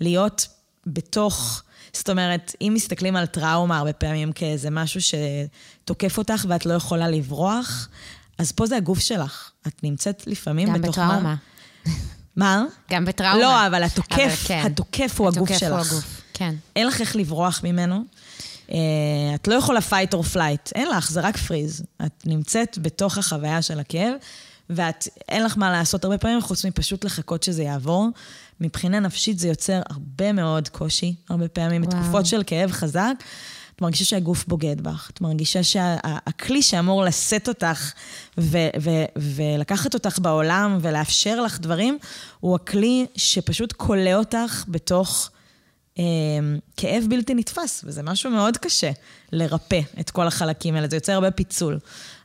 [0.00, 0.46] להיות
[0.86, 1.62] בתוך...
[1.92, 7.08] זאת אומרת, אם מסתכלים על טראומה הרבה פעמים כאיזה משהו שתוקף אותך ואת לא יכולה
[7.08, 7.88] לברוח,
[8.38, 9.50] אז פה זה הגוף שלך.
[9.66, 11.04] את נמצאת לפעמים בתוך מה...
[11.04, 11.34] גם בטראומה.
[12.36, 12.64] מה?
[12.90, 13.40] גם בטראומה.
[13.40, 14.62] לא, אבל התוקף, אבל כן.
[14.66, 15.72] התוקף הוא התוקף הגוף שלך.
[15.72, 16.54] התוקף הוא הגוף, כן.
[16.76, 18.04] אין לך איך לברוח ממנו.
[18.72, 21.82] אה, את לא יכולה fight or flight, אין לך, זה רק פריז.
[22.06, 24.12] את נמצאת בתוך החוויה של הכאב,
[24.70, 28.08] ואת, אין לך מה לעשות הרבה פעמים, חוץ מפשוט לחכות שזה יעבור.
[28.60, 31.96] מבחינה נפשית זה יוצר הרבה מאוד קושי, הרבה פעמים, וואו.
[31.96, 33.12] בתקופות של כאב חזק.
[33.80, 37.92] את מרגישה שהגוף בוגד בך, את מרגישה שהכלי שה, שאמור לשאת אותך
[38.38, 41.98] ו- ו- ולקחת אותך בעולם ולאפשר לך דברים,
[42.40, 45.30] הוא הכלי שפשוט כולא אותך בתוך
[46.76, 48.90] כאב בלתי נתפס, וזה משהו מאוד קשה
[49.32, 51.78] לרפא את כל החלקים האלה, זה יוצר הרבה פיצול.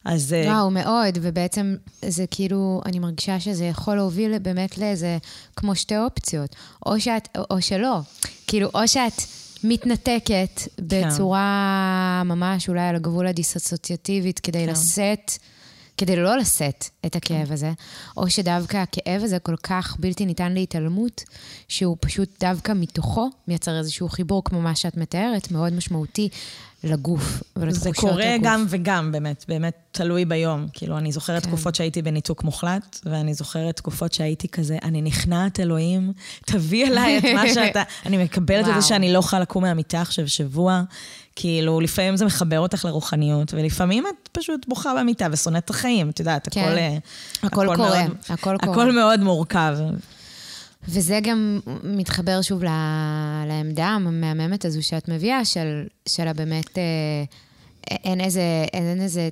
[0.06, 0.34] אז...
[0.34, 5.18] אה, וואו, מאוד, ובעצם זה כאילו, אני מרגישה שזה יכול להוביל באמת לאיזה,
[5.56, 6.56] כמו שתי אופציות,
[6.86, 8.00] או שאת, או שלא.
[8.48, 9.22] כאילו, או שאת
[9.64, 10.84] מתנתקת כן.
[10.88, 14.72] בצורה ממש אולי על הגבול הדיסוציאטיבית כדי כן.
[14.72, 15.32] לשאת...
[15.98, 17.72] כדי לא לשאת את הכאב הזה,
[18.18, 21.24] או שדווקא הכאב הזה כל כך בלתי ניתן להתעלמות,
[21.68, 26.30] שהוא פשוט דווקא מתוכו מייצר איזשהו חיבור, כמו מה שאת מתארת, מאוד משמעותי
[26.86, 28.02] לגוף ולתחושות הגוף.
[28.02, 28.48] זה קורה הגוף.
[28.48, 30.68] גם וגם, באמת, באמת תלוי ביום.
[30.74, 31.50] כאילו, אני זוכרת כן.
[31.50, 36.14] תקופות שהייתי בניתוק מוחלט, ואני זוכרת תקופות שהייתי כזה, אני נכנעת, אלוהים,
[36.46, 37.84] תביא אליי את מה שאתה...
[38.06, 40.82] אני מקבלת את זה שאני לא יכולה לקום מהמיטה עכשיו שבוע.
[41.36, 46.20] כאילו, לפעמים זה מחבר אותך לרוחניות, ולפעמים את פשוט בוכה במיטה ושונאת את החיים, את
[46.20, 46.62] יודעת, כן.
[46.62, 46.78] הכל...
[46.78, 46.98] אה,
[47.44, 48.74] הכל, הכל קורה, מאוד, הכל קורה.
[48.74, 49.78] הכל מאוד מורכב.
[50.88, 52.64] וזה גם מתחבר שוב
[53.48, 56.84] לעמדה המהממת הזו שאת מביאה, של, של הבאמת, אה,
[57.92, 59.30] אין איזה, אין איזה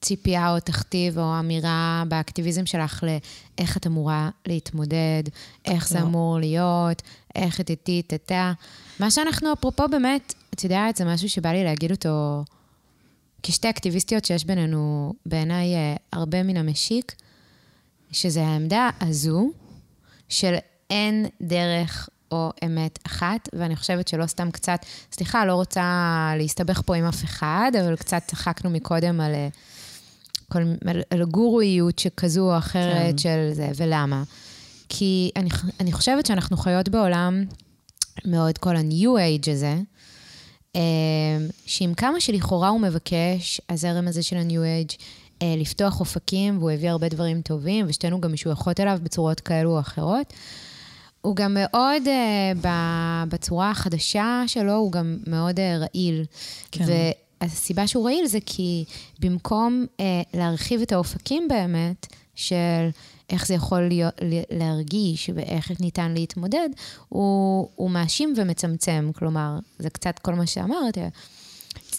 [0.00, 5.22] ציפייה או תכתיב או אמירה באקטיביזם שלך לאיך את אמורה להתמודד,
[5.64, 6.04] איך זה לא.
[6.04, 7.02] אמור להיות,
[7.34, 8.52] איך את איתי, תתה.
[9.00, 12.44] מה שאנחנו, אפרופו באמת, את יודעת, זה משהו שבא לי להגיד אותו
[13.42, 17.14] כשתי אקטיביסטיות שיש בינינו, בעיניי, אה, הרבה מן המשיק,
[18.12, 19.50] שזה העמדה הזו
[20.28, 20.54] של
[20.90, 24.78] אין דרך או אמת אחת, ואני חושבת שלא סתם קצת,
[25.12, 29.48] סליחה, לא רוצה להסתבך פה עם אף אחד, אבל קצת צחקנו מקודם על, אה,
[30.52, 33.18] כל, על, על גורויות שכזו או אחרת כן.
[33.18, 34.22] של זה, ולמה?
[34.88, 35.48] כי אני,
[35.80, 37.44] אני חושבת שאנחנו חיות בעולם
[38.24, 39.76] מאוד כל ה-new age הזה,
[40.76, 40.80] אה,
[41.66, 44.96] שעם כמה שלכאורה הוא מבקש, הזרם הזה של ה-new age,
[45.42, 49.80] אה, לפתוח אופקים, והוא הביא הרבה דברים טובים, ושתינו גם משויכות אליו בצורות כאלו או
[49.80, 50.32] אחרות.
[51.20, 52.66] הוא גם מאוד, uh,
[53.28, 56.24] בצורה החדשה שלו, הוא גם מאוד uh, רעיל.
[56.72, 56.84] כן.
[57.40, 58.84] והסיבה שהוא רעיל זה כי
[59.20, 60.02] במקום uh,
[60.34, 62.88] להרחיב את האופקים באמת, של
[63.30, 64.14] איך זה יכול להיות,
[64.50, 66.68] להרגיש ואיך ניתן להתמודד,
[67.08, 69.10] הוא, הוא מאשים ומצמצם.
[69.14, 70.98] כלומר, זה קצת כל מה שאמרת.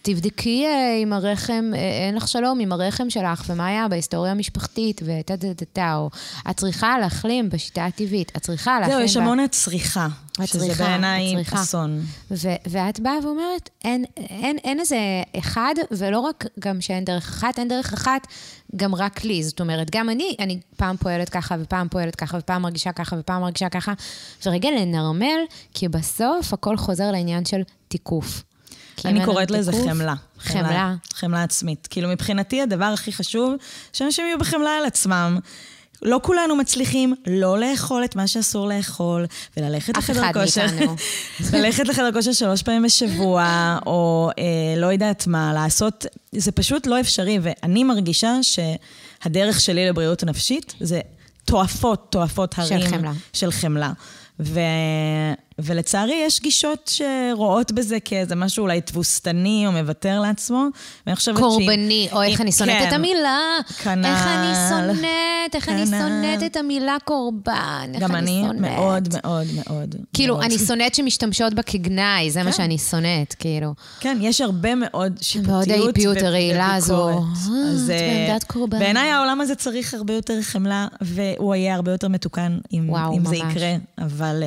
[0.01, 5.01] תבדקי אה, עם הרחם, אה, אין לך שלום עם הרחם שלך, ומה היה בהיסטוריה המשפחתית,
[5.05, 6.09] וטה טה טה טה, או
[6.49, 8.97] את צריכה להחלים בשיטה הטבעית, את צריכה להחלים...
[8.97, 10.07] זהו, יש המון הצריכה,
[10.45, 12.01] שזה בעיניי אסון.
[12.67, 14.97] ואת באה ואומרת, אין, אין, אין איזה
[15.39, 18.27] אחד, ולא רק גם שאין דרך אחת, אין דרך אחת
[18.75, 19.43] גם רק לי.
[19.43, 23.41] זאת אומרת, גם אני, אני פעם פועלת ככה, ופעם פועלת ככה, ופעם מרגישה ככה, ופעם
[23.41, 23.93] מרגישה ככה,
[24.45, 25.39] ורגע לנרמל,
[25.73, 28.43] כי בסוף הכל חוזר לעניין של תיקוף.
[29.05, 30.15] אני קוראת לזה חמלה.
[30.39, 30.95] חמלה.
[31.13, 31.87] חמלה עצמית.
[31.89, 33.53] כאילו, מבחינתי הדבר הכי חשוב,
[33.93, 35.39] שאנשים יהיו בחמלה על עצמם.
[36.01, 39.25] לא כולנו מצליחים לא לאכול את מה שאסור לאכול,
[39.57, 40.65] וללכת לחדר כושר.
[40.65, 40.95] אף אחד מאיתנו.
[41.57, 46.05] ללכת לחדר כושר שלוש פעמים בשבוע, או אה, לא יודעת מה, לעשות...
[46.31, 50.99] זה פשוט לא אפשרי, ואני מרגישה שהדרך שלי לבריאות הנפשית זה
[51.45, 52.81] תועפות, תועפות הרים.
[52.81, 53.11] של חמלה.
[53.33, 53.91] של חמלה.
[54.39, 54.59] ו...
[55.64, 60.66] ולצערי יש גישות שרואות בזה כאיזה משהו אולי תבוסתני או מוותר לעצמו,
[61.05, 61.45] ואני חושבת שהיא...
[61.45, 63.39] קורבני, או איך אני שונאת כן, את המילה.
[63.84, 64.05] כנ"ל.
[64.05, 68.10] איך אני שונאת, איך אני שונאת את המילה קורבן, איך אני.
[68.10, 69.95] גם אני מאוד מאוד מאוד.
[70.14, 70.45] כאילו, מאוד.
[70.45, 72.45] אני שונאת שמשתמשות בה כגנאי, זה כן.
[72.45, 73.74] מה שאני שונאת, כאילו.
[73.99, 77.24] כן, יש הרבה מאוד שיפוטיות מאוד האיפיות הרעילה הזו.
[77.70, 78.38] אז אה,
[78.70, 83.26] בעיניי העולם הזה צריך הרבה יותר חמלה, והוא יהיה הרבה יותר מתוקן אם, וואו, אם
[83.26, 83.76] זה יקרה.
[83.97, 84.43] אבל...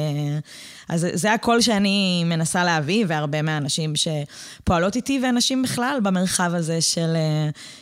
[0.93, 6.80] אה, אז זה הקול שאני מנסה להביא, והרבה מהאנשים שפועלות איתי, ואנשים בכלל במרחב הזה
[6.80, 7.16] של,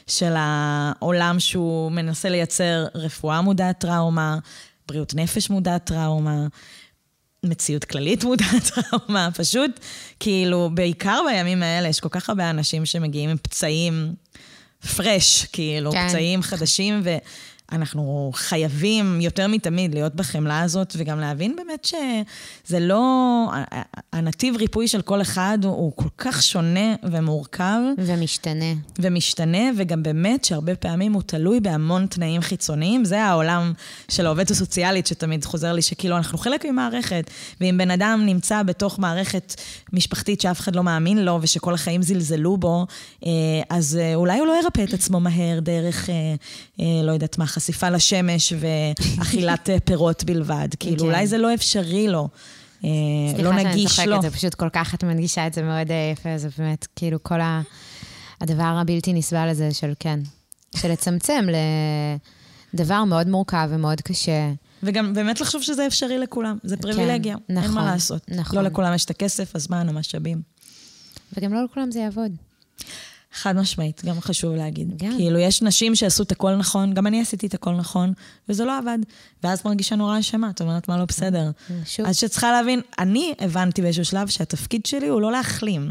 [0.06, 4.38] של העולם שהוא מנסה לייצר רפואה מודעת טראומה,
[4.88, 6.46] בריאות נפש מודעת טראומה.
[7.44, 9.80] מציאות כללית מודעת טראומה, פשוט,
[10.20, 14.14] כאילו, בעיקר בימים האלה, יש כל כך הרבה אנשים שמגיעים עם פצעים
[14.96, 16.08] פרש, כאילו, כן.
[16.08, 17.16] פצעים חדשים, ו...
[17.72, 23.46] אנחנו חייבים יותר מתמיד להיות בחמלה הזאת, וגם להבין באמת שזה לא...
[24.12, 27.80] הנתיב ריפוי של כל אחד הוא, הוא כל כך שונה ומורכב.
[27.98, 28.74] ומשתנה.
[28.98, 33.04] ומשתנה, וגם באמת שהרבה פעמים הוא תלוי בהמון תנאים חיצוניים.
[33.04, 33.72] זה העולם
[34.08, 38.98] של העובדת הסוציאלית שתמיד חוזר לי, שכאילו אנחנו חלק ממערכת, ואם בן אדם נמצא בתוך
[38.98, 39.54] מערכת
[39.92, 42.86] משפחתית שאף אחד לא מאמין לו, ושכל החיים זלזלו בו,
[43.26, 43.30] אה,
[43.70, 47.90] אז אה, אולי הוא לא ירפא את עצמו מהר דרך, אה, לא יודעת מה, חשיפה
[47.90, 50.68] לשמש ואכילת אה, פירות בלבד.
[50.78, 51.04] כאילו, כן.
[51.04, 52.28] אולי זה לא אפשרי לו.
[52.84, 52.88] אה,
[53.42, 53.88] לא נגיש לו.
[53.88, 56.48] סליחה שאני צוחקת, זה פשוט כל כך, את מנגישה את זה מאוד אה, יפה, זה
[56.58, 57.62] באמת, כאילו, כל ה...
[58.40, 60.20] הדבר הבלתי נסבל הזה של, כן,
[60.76, 61.46] של לצמצם
[62.74, 64.52] לדבר מאוד מורכב ומאוד קשה.
[64.82, 68.22] וגם באמת לחשוב שזה אפשרי לכולם, זה כן, פריבילגיה, כן, נכון, אין מה נכון, לעשות.
[68.28, 68.58] נכון.
[68.58, 70.42] לא לכולם יש את הכסף, הזמן, המשאבים.
[71.36, 72.32] וגם לא לכולם זה יעבוד.
[73.33, 75.03] חד משמעית, גם חשוב להגיד.
[75.03, 75.16] גם.
[75.16, 78.12] כאילו, יש נשים שעשו את הכל נכון, גם אני עשיתי את הכל נכון,
[78.49, 78.99] וזה לא עבד.
[79.43, 81.51] ואז מרגישה נורא אשמה, את אומרת, מה לא בסדר?
[81.85, 82.07] שוב.
[82.07, 85.91] אז שצריכה להבין, אני הבנתי באיזשהו שלב שהתפקיד שלי הוא לא להחלים.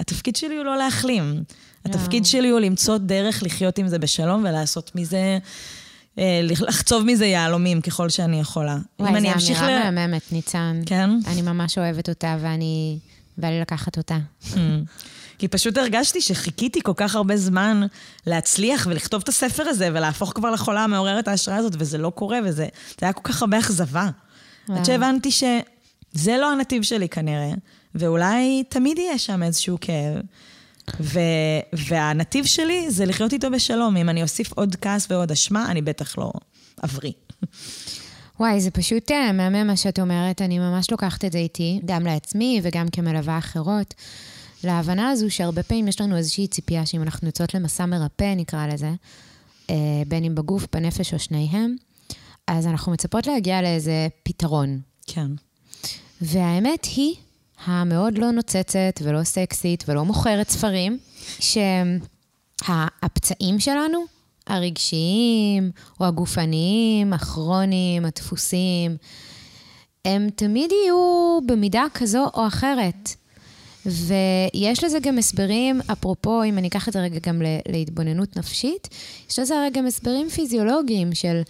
[0.00, 1.42] התפקיד שלי הוא לא להחלים.
[1.84, 5.38] התפקיד שלי הוא למצוא דרך לחיות עם זה בשלום ולעשות מזה...
[6.18, 8.78] אה, לחצוב מזה יהלומים ככל שאני יכולה.
[9.00, 9.90] וואי, זו אמירה ל...
[9.90, 10.80] מהממת, ניצן.
[10.86, 11.10] כן?
[11.26, 12.98] אני ממש אוהבת אותה, ואני...
[13.38, 14.18] בא לי לקחת אותה.
[15.42, 17.86] כי פשוט הרגשתי שחיכיתי כל כך הרבה זמן
[18.26, 22.66] להצליח ולכתוב את הספר הזה ולהפוך כבר לחולה המעוררת ההשראה הזאת, וזה לא קורה, וזה
[23.00, 24.08] היה כל כך הרבה אכזבה.
[24.68, 27.50] עד שהבנתי שזה לא הנתיב שלי כנראה,
[27.94, 30.22] ואולי תמיד יהיה שם איזשהו כאב.
[31.00, 31.20] ו-
[31.72, 33.96] והנתיב שלי זה לחיות איתו בשלום.
[33.96, 36.32] אם אני אוסיף עוד כעס ועוד אשמה, אני בטח לא
[36.84, 37.12] אבריא.
[38.40, 42.06] וואי, זה פשוט אה, מהמם מה שאת אומרת, אני ממש לוקחת את זה איתי, גם
[42.06, 43.94] לעצמי וגם כמלווה אחרות.
[44.64, 48.90] להבנה הזו שהרבה פעמים יש לנו איזושהי ציפייה שאם אנחנו יוצאות למסע מרפא, נקרא לזה,
[49.70, 51.76] אה, בין אם בגוף, בנפש או שניהם,
[52.46, 54.80] אז אנחנו מצפות להגיע לאיזה פתרון.
[55.06, 55.26] כן.
[56.20, 57.14] והאמת היא
[57.64, 60.98] המאוד לא נוצצת ולא סקסית ולא מוכרת ספרים,
[62.60, 64.04] שהפצעים שלנו,
[64.46, 68.96] הרגשיים או הגופניים, הכרוניים, הדפוסים,
[70.04, 73.14] הם תמיד יהיו במידה כזו או אחרת.
[73.86, 78.88] ויש לזה גם הסברים, אפרופו, אם אני אקח את זה רגע גם להתבוננות נפשית,
[79.30, 81.42] יש לזה הרי גם הסברים פיזיולוגיים של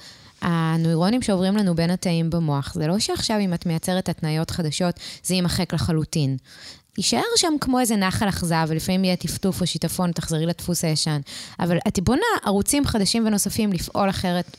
[0.43, 2.75] הנוירונים שעוברים לנו בין התאים במוח.
[2.75, 6.37] זה לא שעכשיו אם את מייצרת התניות חדשות, זה יימחק לחלוטין.
[6.99, 11.21] יישאר שם כמו איזה נחל אכזב, ולפעמים יהיה טפטוף או שיטפון, תחזרי לדפוס הישן.
[11.61, 14.57] אבל את בונה ערוצים חדשים ונוספים לפעול אחרת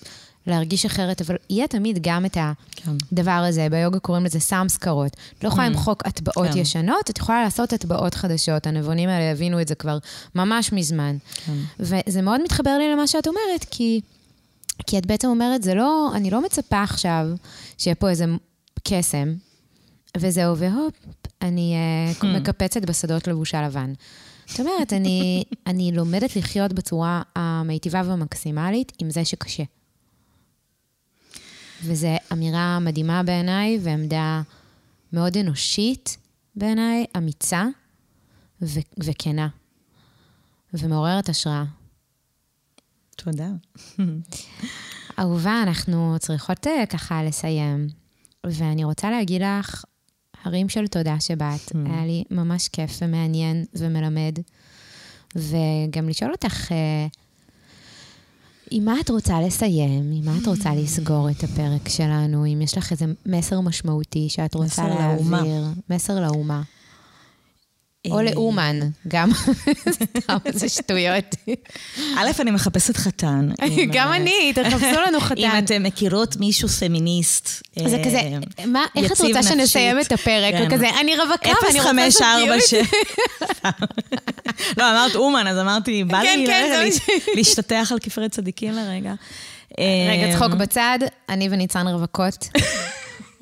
[0.47, 2.91] להרגיש אחרת, אבל יהיה תמיד גם את כן.
[3.11, 5.15] הדבר הזה, ביוגה קוראים לזה סמסקרות.
[5.37, 5.69] את לא יכולה mm.
[5.69, 6.57] למחוק הטבעות כן.
[6.57, 8.67] ישנות, את יכולה לעשות הטבעות חדשות.
[8.67, 9.97] הנבונים האלה הבינו את זה כבר
[10.35, 11.17] ממש מזמן.
[11.45, 11.57] כן.
[11.79, 14.01] וזה מאוד מתחבר לי למה שאת אומרת, כי
[14.87, 17.27] כי את בעצם אומרת, זה לא, אני לא מצפה עכשיו
[17.77, 18.25] שיהיה פה איזה
[18.83, 19.33] קסם,
[20.17, 20.93] וזהו, והופ,
[21.41, 21.75] אני
[22.21, 23.93] uh, מקפצת בשדות לבושה לבן.
[24.47, 29.63] זאת אומרת, אני, אני לומדת לחיות בצורה המיטיבה והמקסימלית עם זה שקשה.
[31.83, 34.41] וזו אמירה מדהימה בעיניי, ועמדה
[35.13, 36.17] מאוד אנושית
[36.55, 37.65] בעיניי, אמיצה
[38.61, 39.47] ו- וכנה,
[40.73, 41.63] ומעוררת השראה.
[43.15, 43.47] תודה.
[45.19, 47.87] אהובה, אנחנו צריכות uh, ככה לסיים,
[48.43, 49.83] ואני רוצה להגיד לך
[50.43, 51.71] הרים של תודה שבאת.
[51.71, 51.77] Mm.
[51.85, 54.39] היה לי ממש כיף ומעניין ומלמד.
[55.35, 57.07] וגם לשאול אותך, אה,
[58.75, 60.11] עם מה את רוצה לסיים?
[60.13, 62.45] עם מה את רוצה לסגור את הפרק שלנו?
[62.45, 65.31] אם יש לך איזה מסר משמעותי שאת רוצה מסר להעביר?
[65.31, 65.73] לאומה.
[65.89, 66.61] מסר לאומה.
[68.11, 69.29] או לאומן, גם.
[69.91, 71.35] סתם, זה שטויות.
[72.17, 73.49] א', אני מחפשת חתן.
[73.93, 75.37] גם אה, אני, תחפשו לנו חתן.
[75.37, 77.49] אם אתן מכירות מישהו פמיניסט.
[77.87, 78.21] זה אה, כזה,
[78.65, 79.99] מה, איך את רוצה שנסיים.
[79.99, 80.53] את הפרק?
[80.53, 80.67] כן.
[80.67, 82.21] וכזה, אני רווקה ואני רוצה זוגיות.
[82.21, 82.73] 0546.
[84.77, 86.89] לא, אמרת אומן, אז אמרתי, בא כן, לי כן,
[87.35, 89.13] להשתטח על כפרי צדיקים לרגע.
[90.09, 90.99] רגע, אה, צחוק בצד,
[91.29, 92.47] אני וניצן רווקות,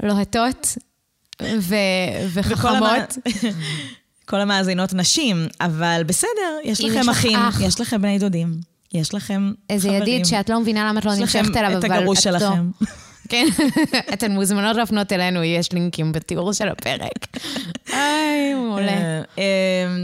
[0.03, 0.77] לוהטות
[2.33, 3.17] וחכמות.
[4.31, 7.61] כל המאזינות נשים, אבל בסדר, יש לכם יש אחים, אח.
[7.61, 8.53] יש לכם בני דודים,
[8.93, 10.01] יש לכם איזה חברים.
[10.01, 11.91] ידיד שאת לא מבינה למה את לא יש לכם נמשכת אליו, אבל...
[11.91, 12.39] הגרוש את לא.
[12.39, 12.69] שלכם.
[13.29, 13.47] כן,
[14.13, 17.27] אתן מוזמנות להפנות אלינו, יש לינקים בתיאור של הפרק.
[17.93, 18.91] איי, מעולה.
[18.91, 19.43] אה, אה,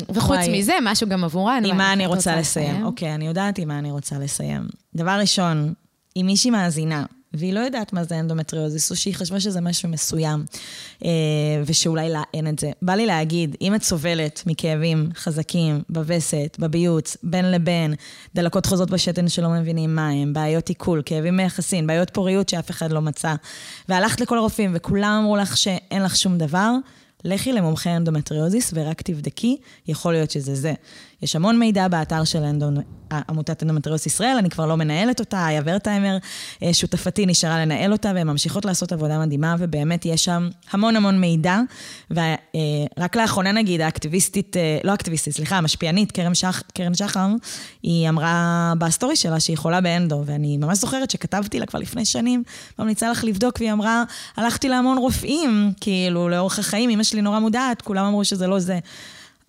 [0.09, 1.65] וחוץ מזה, משהו גם עבורן.
[1.65, 2.85] עם מה אני רוצה לסיים?
[2.85, 4.67] אוקיי, אני יודעת עם מה אני רוצה לסיים.
[4.95, 5.73] דבר ראשון,
[6.17, 10.45] אם מישהי מאזינה, והיא לא יודעת מה זה אנדומטריוזיס, או שהיא חשבה שזה משהו מסוים,
[11.05, 11.09] אה,
[11.65, 12.71] ושאולי לה אין את זה.
[12.81, 17.93] בא לי להגיד, אם את סובלת מכאבים חזקים בווסת, בביוץ, בין לבין,
[18.35, 22.71] דלקות חוזרות בשתן שלא מבינים מה הם, בעיות עיכול, כאבים מיחסי מין, בעיות פוריות שאף
[22.71, 23.35] אחד לא מצא,
[23.89, 26.71] והלכת לכל הרופאים וכולם אמרו לך שאין לך שום דבר,
[27.25, 29.57] לכי למומחה אנדומטריוזיס ורק תבדקי,
[29.87, 30.73] יכול להיות שזה זה.
[31.21, 32.67] יש המון מידע באתר של אנדו...
[33.29, 36.17] עמותת אנדומטריוזיס ישראל, אני כבר לא מנהלת אותה, איה ורטהיימר,
[36.63, 41.21] אה, שותפתי, נשארה לנהל אותה, והן ממשיכות לעשות עבודה מדהימה, ובאמת יש שם המון המון
[41.21, 41.59] מידע.
[42.11, 47.27] ורק לאחרונה נגיד, האקטיביסטית, אה, לא אקטיביסטית, סליחה, המשפיענית, קרן, שח, קרן שחר,
[47.83, 52.43] היא אמרה בסטורי שלה שהיא חולה באנדו, ואני ממש זוכרת שכתבתי לה כבר לפני שנים,
[52.79, 54.03] ממליצה לך לבדוק, והיא אמרה,
[54.37, 58.79] הלכתי להמון רופאים, כאילו, לאורך החיים, אמא שלי נורא מודעת, כולם אמרו שזה לא זה.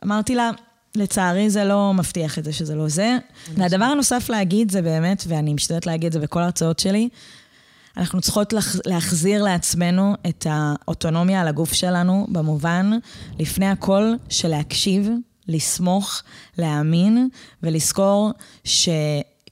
[0.05, 0.51] אמרתי לה,
[0.95, 3.19] לצערי זה לא מבטיח את זה שזה לא זה.
[3.55, 7.09] והדבר הנוסף להגיד זה באמת, ואני משתדלת להגיד את זה בכל ההרצאות שלי,
[7.97, 12.91] אנחנו צריכות לח- להחזיר לעצמנו את האוטונומיה על הגוף שלנו, במובן,
[13.39, 15.09] לפני הכל, של להקשיב,
[15.49, 16.23] לסמוך,
[16.59, 17.29] להאמין,
[17.63, 18.31] ולזכור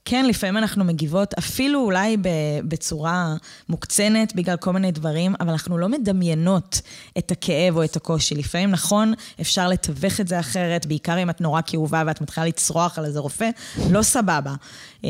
[0.07, 2.17] שכן, לפעמים אנחנו מגיבות, אפילו אולי
[2.63, 3.35] בצורה
[3.69, 6.81] מוקצנת בגלל כל מיני דברים, אבל אנחנו לא מדמיינות
[7.17, 8.35] את הכאב או את הקושי.
[8.35, 12.99] לפעמים, נכון, אפשר לתווך את זה אחרת, בעיקר אם את נורא כאובה ואת מתחילה לצרוח
[12.99, 13.49] על איזה רופא,
[13.89, 14.53] לא סבבה.
[15.05, 15.09] אה,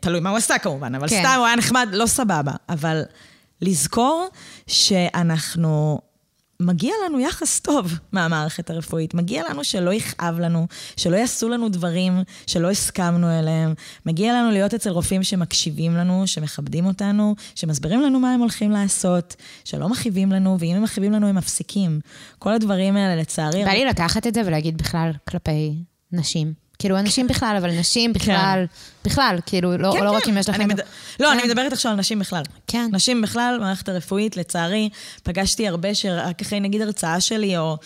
[0.00, 1.20] תלוי מה הוא עשה כמובן, אבל כן.
[1.20, 2.52] סתם הוא היה נחמד, לא סבבה.
[2.68, 3.02] אבל
[3.62, 4.26] לזכור
[4.66, 5.98] שאנחנו...
[6.60, 9.14] מגיע לנו יחס טוב מהמערכת הרפואית.
[9.14, 13.74] מגיע לנו שלא יכאב לנו, שלא יעשו לנו דברים שלא הסכמנו אליהם.
[14.06, 19.36] מגיע לנו להיות אצל רופאים שמקשיבים לנו, שמכבדים אותנו, שמסבירים לנו מה הם הולכים לעשות,
[19.64, 22.00] שלא מכאיבים לנו, ואם הם מכאיבים לנו, הם מפסיקים.
[22.38, 23.64] כל הדברים האלה, לצערי...
[23.64, 25.74] בא לי לקחת את זה ולהגיד בכלל כלפי
[26.12, 26.65] נשים.
[26.78, 28.64] כאילו, אנשים בכלל, אבל נשים בכלל,
[29.04, 30.16] בכלל, כאילו, לא כן, לא כן.
[30.16, 30.68] רק אם יש לכם...
[30.68, 30.80] מד...
[30.80, 30.84] לא,
[31.18, 31.38] כן.
[31.38, 32.42] אני מדברת עכשיו על נשים בכלל.
[32.66, 32.88] כן.
[32.92, 34.88] נשים בכלל, במערכת הרפואית, לצערי,
[35.22, 37.76] פגשתי הרבה שרק אחרי נגיד הרצאה שלי, או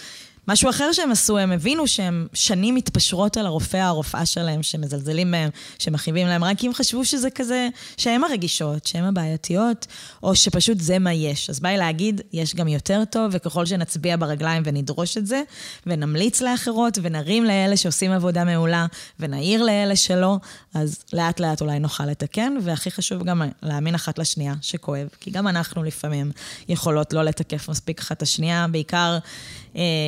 [0.51, 5.51] משהו אחר שהם עשו, הם הבינו שהם שנים מתפשרות על הרופא, הרופאה שלהם, שמזלזלים בהם,
[5.79, 9.87] שמכאיבים להם, רק כי הם חשבו שזה כזה, שהם הרגישות, שהם הבעייתיות,
[10.23, 11.51] או שפשוט זה מה יש.
[11.51, 15.43] אז בא לי להגיד, יש גם יותר טוב, וככל שנצביע ברגליים ונדרוש את זה,
[15.87, 18.87] ונמליץ לאחרות, ונרים לאלה שעושים עבודה מעולה,
[19.21, 20.37] ונעיר לאלה שלא,
[20.75, 25.49] אז לאט לאט אולי נוכל לתקן, והכי חשוב גם להאמין אחת לשנייה שכואב, כי גם
[25.49, 26.33] אנחנו לפעמים
[26.69, 29.19] יכולות לא לתקף מספיק אחת את השנייה, בעיקר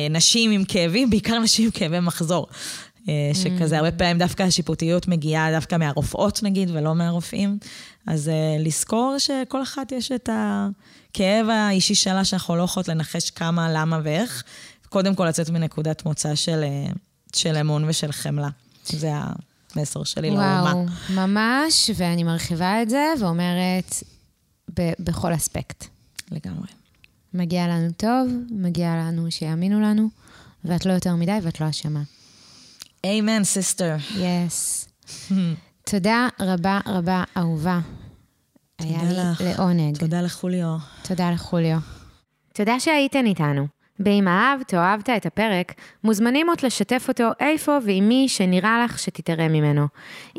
[0.09, 2.47] נשים עם כאבים, בעיקר נשים עם כאבי מחזור.
[3.09, 7.57] אה, שכזה, הרבה פעמים דווקא השיפוטיות מגיעה דווקא מהרופאות נגיד, ולא מהרופאים.
[8.07, 13.71] אז אה, לזכור שכל אחת יש את הכאב האישי שלה, שאנחנו לא יכולות לנחש כמה,
[13.73, 14.43] למה ואיך.
[14.89, 16.91] קודם כל לצאת מנקודת מוצא של, אה,
[17.35, 18.49] של אמון ושל חמלה.
[18.85, 19.11] זה
[19.75, 20.73] המסר שלי לאומה.
[20.73, 24.03] וואו, ממש, ואני מרחיבה את זה ואומרת,
[24.79, 25.85] ב- בכל אספקט.
[26.31, 26.67] לגמרי.
[27.33, 30.09] מגיע לנו טוב, מגיע לנו שיאמינו לנו,
[30.65, 32.01] ואת לא יותר מדי ואת לא אשמה.
[33.05, 33.95] אמן, sister.
[34.17, 34.87] Yes.
[35.83, 37.79] תודה רבה רבה, אהובה.
[38.79, 39.41] היה תודה לי לך.
[39.41, 39.97] לעונג.
[39.97, 40.77] תודה לחוליו.
[41.01, 41.79] תודה לחוליו.
[42.53, 43.67] תודה שהייתן איתנו.
[44.05, 45.73] ואם אהבת או אהבת את הפרק,
[46.03, 49.87] מוזמנים עוד לשתף אותו איפה ועם מי שנראה לך שתתרם ממנו.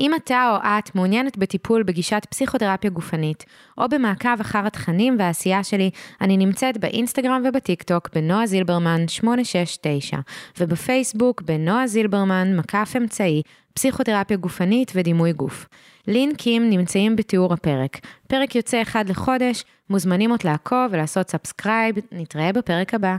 [0.00, 3.44] אם אתה או את מעוניינת בטיפול בגישת פסיכותרפיה גופנית,
[3.78, 5.90] או במעקב אחר התכנים והעשייה שלי,
[6.20, 10.16] אני נמצאת באינסטגרם ובטיקטוק בנועה זילברמן 869,
[10.60, 13.42] ובפייסבוק בנועה זילברמן, מקף אמצעי,
[13.74, 15.66] פסיכותרפיה גופנית ודימוי גוף.
[16.08, 17.98] לינקים נמצאים בתיאור הפרק.
[18.28, 23.16] פרק יוצא אחד לחודש, מוזמנים עוד לעקוב ולעשות subscribe, נתראה בפרק הבא.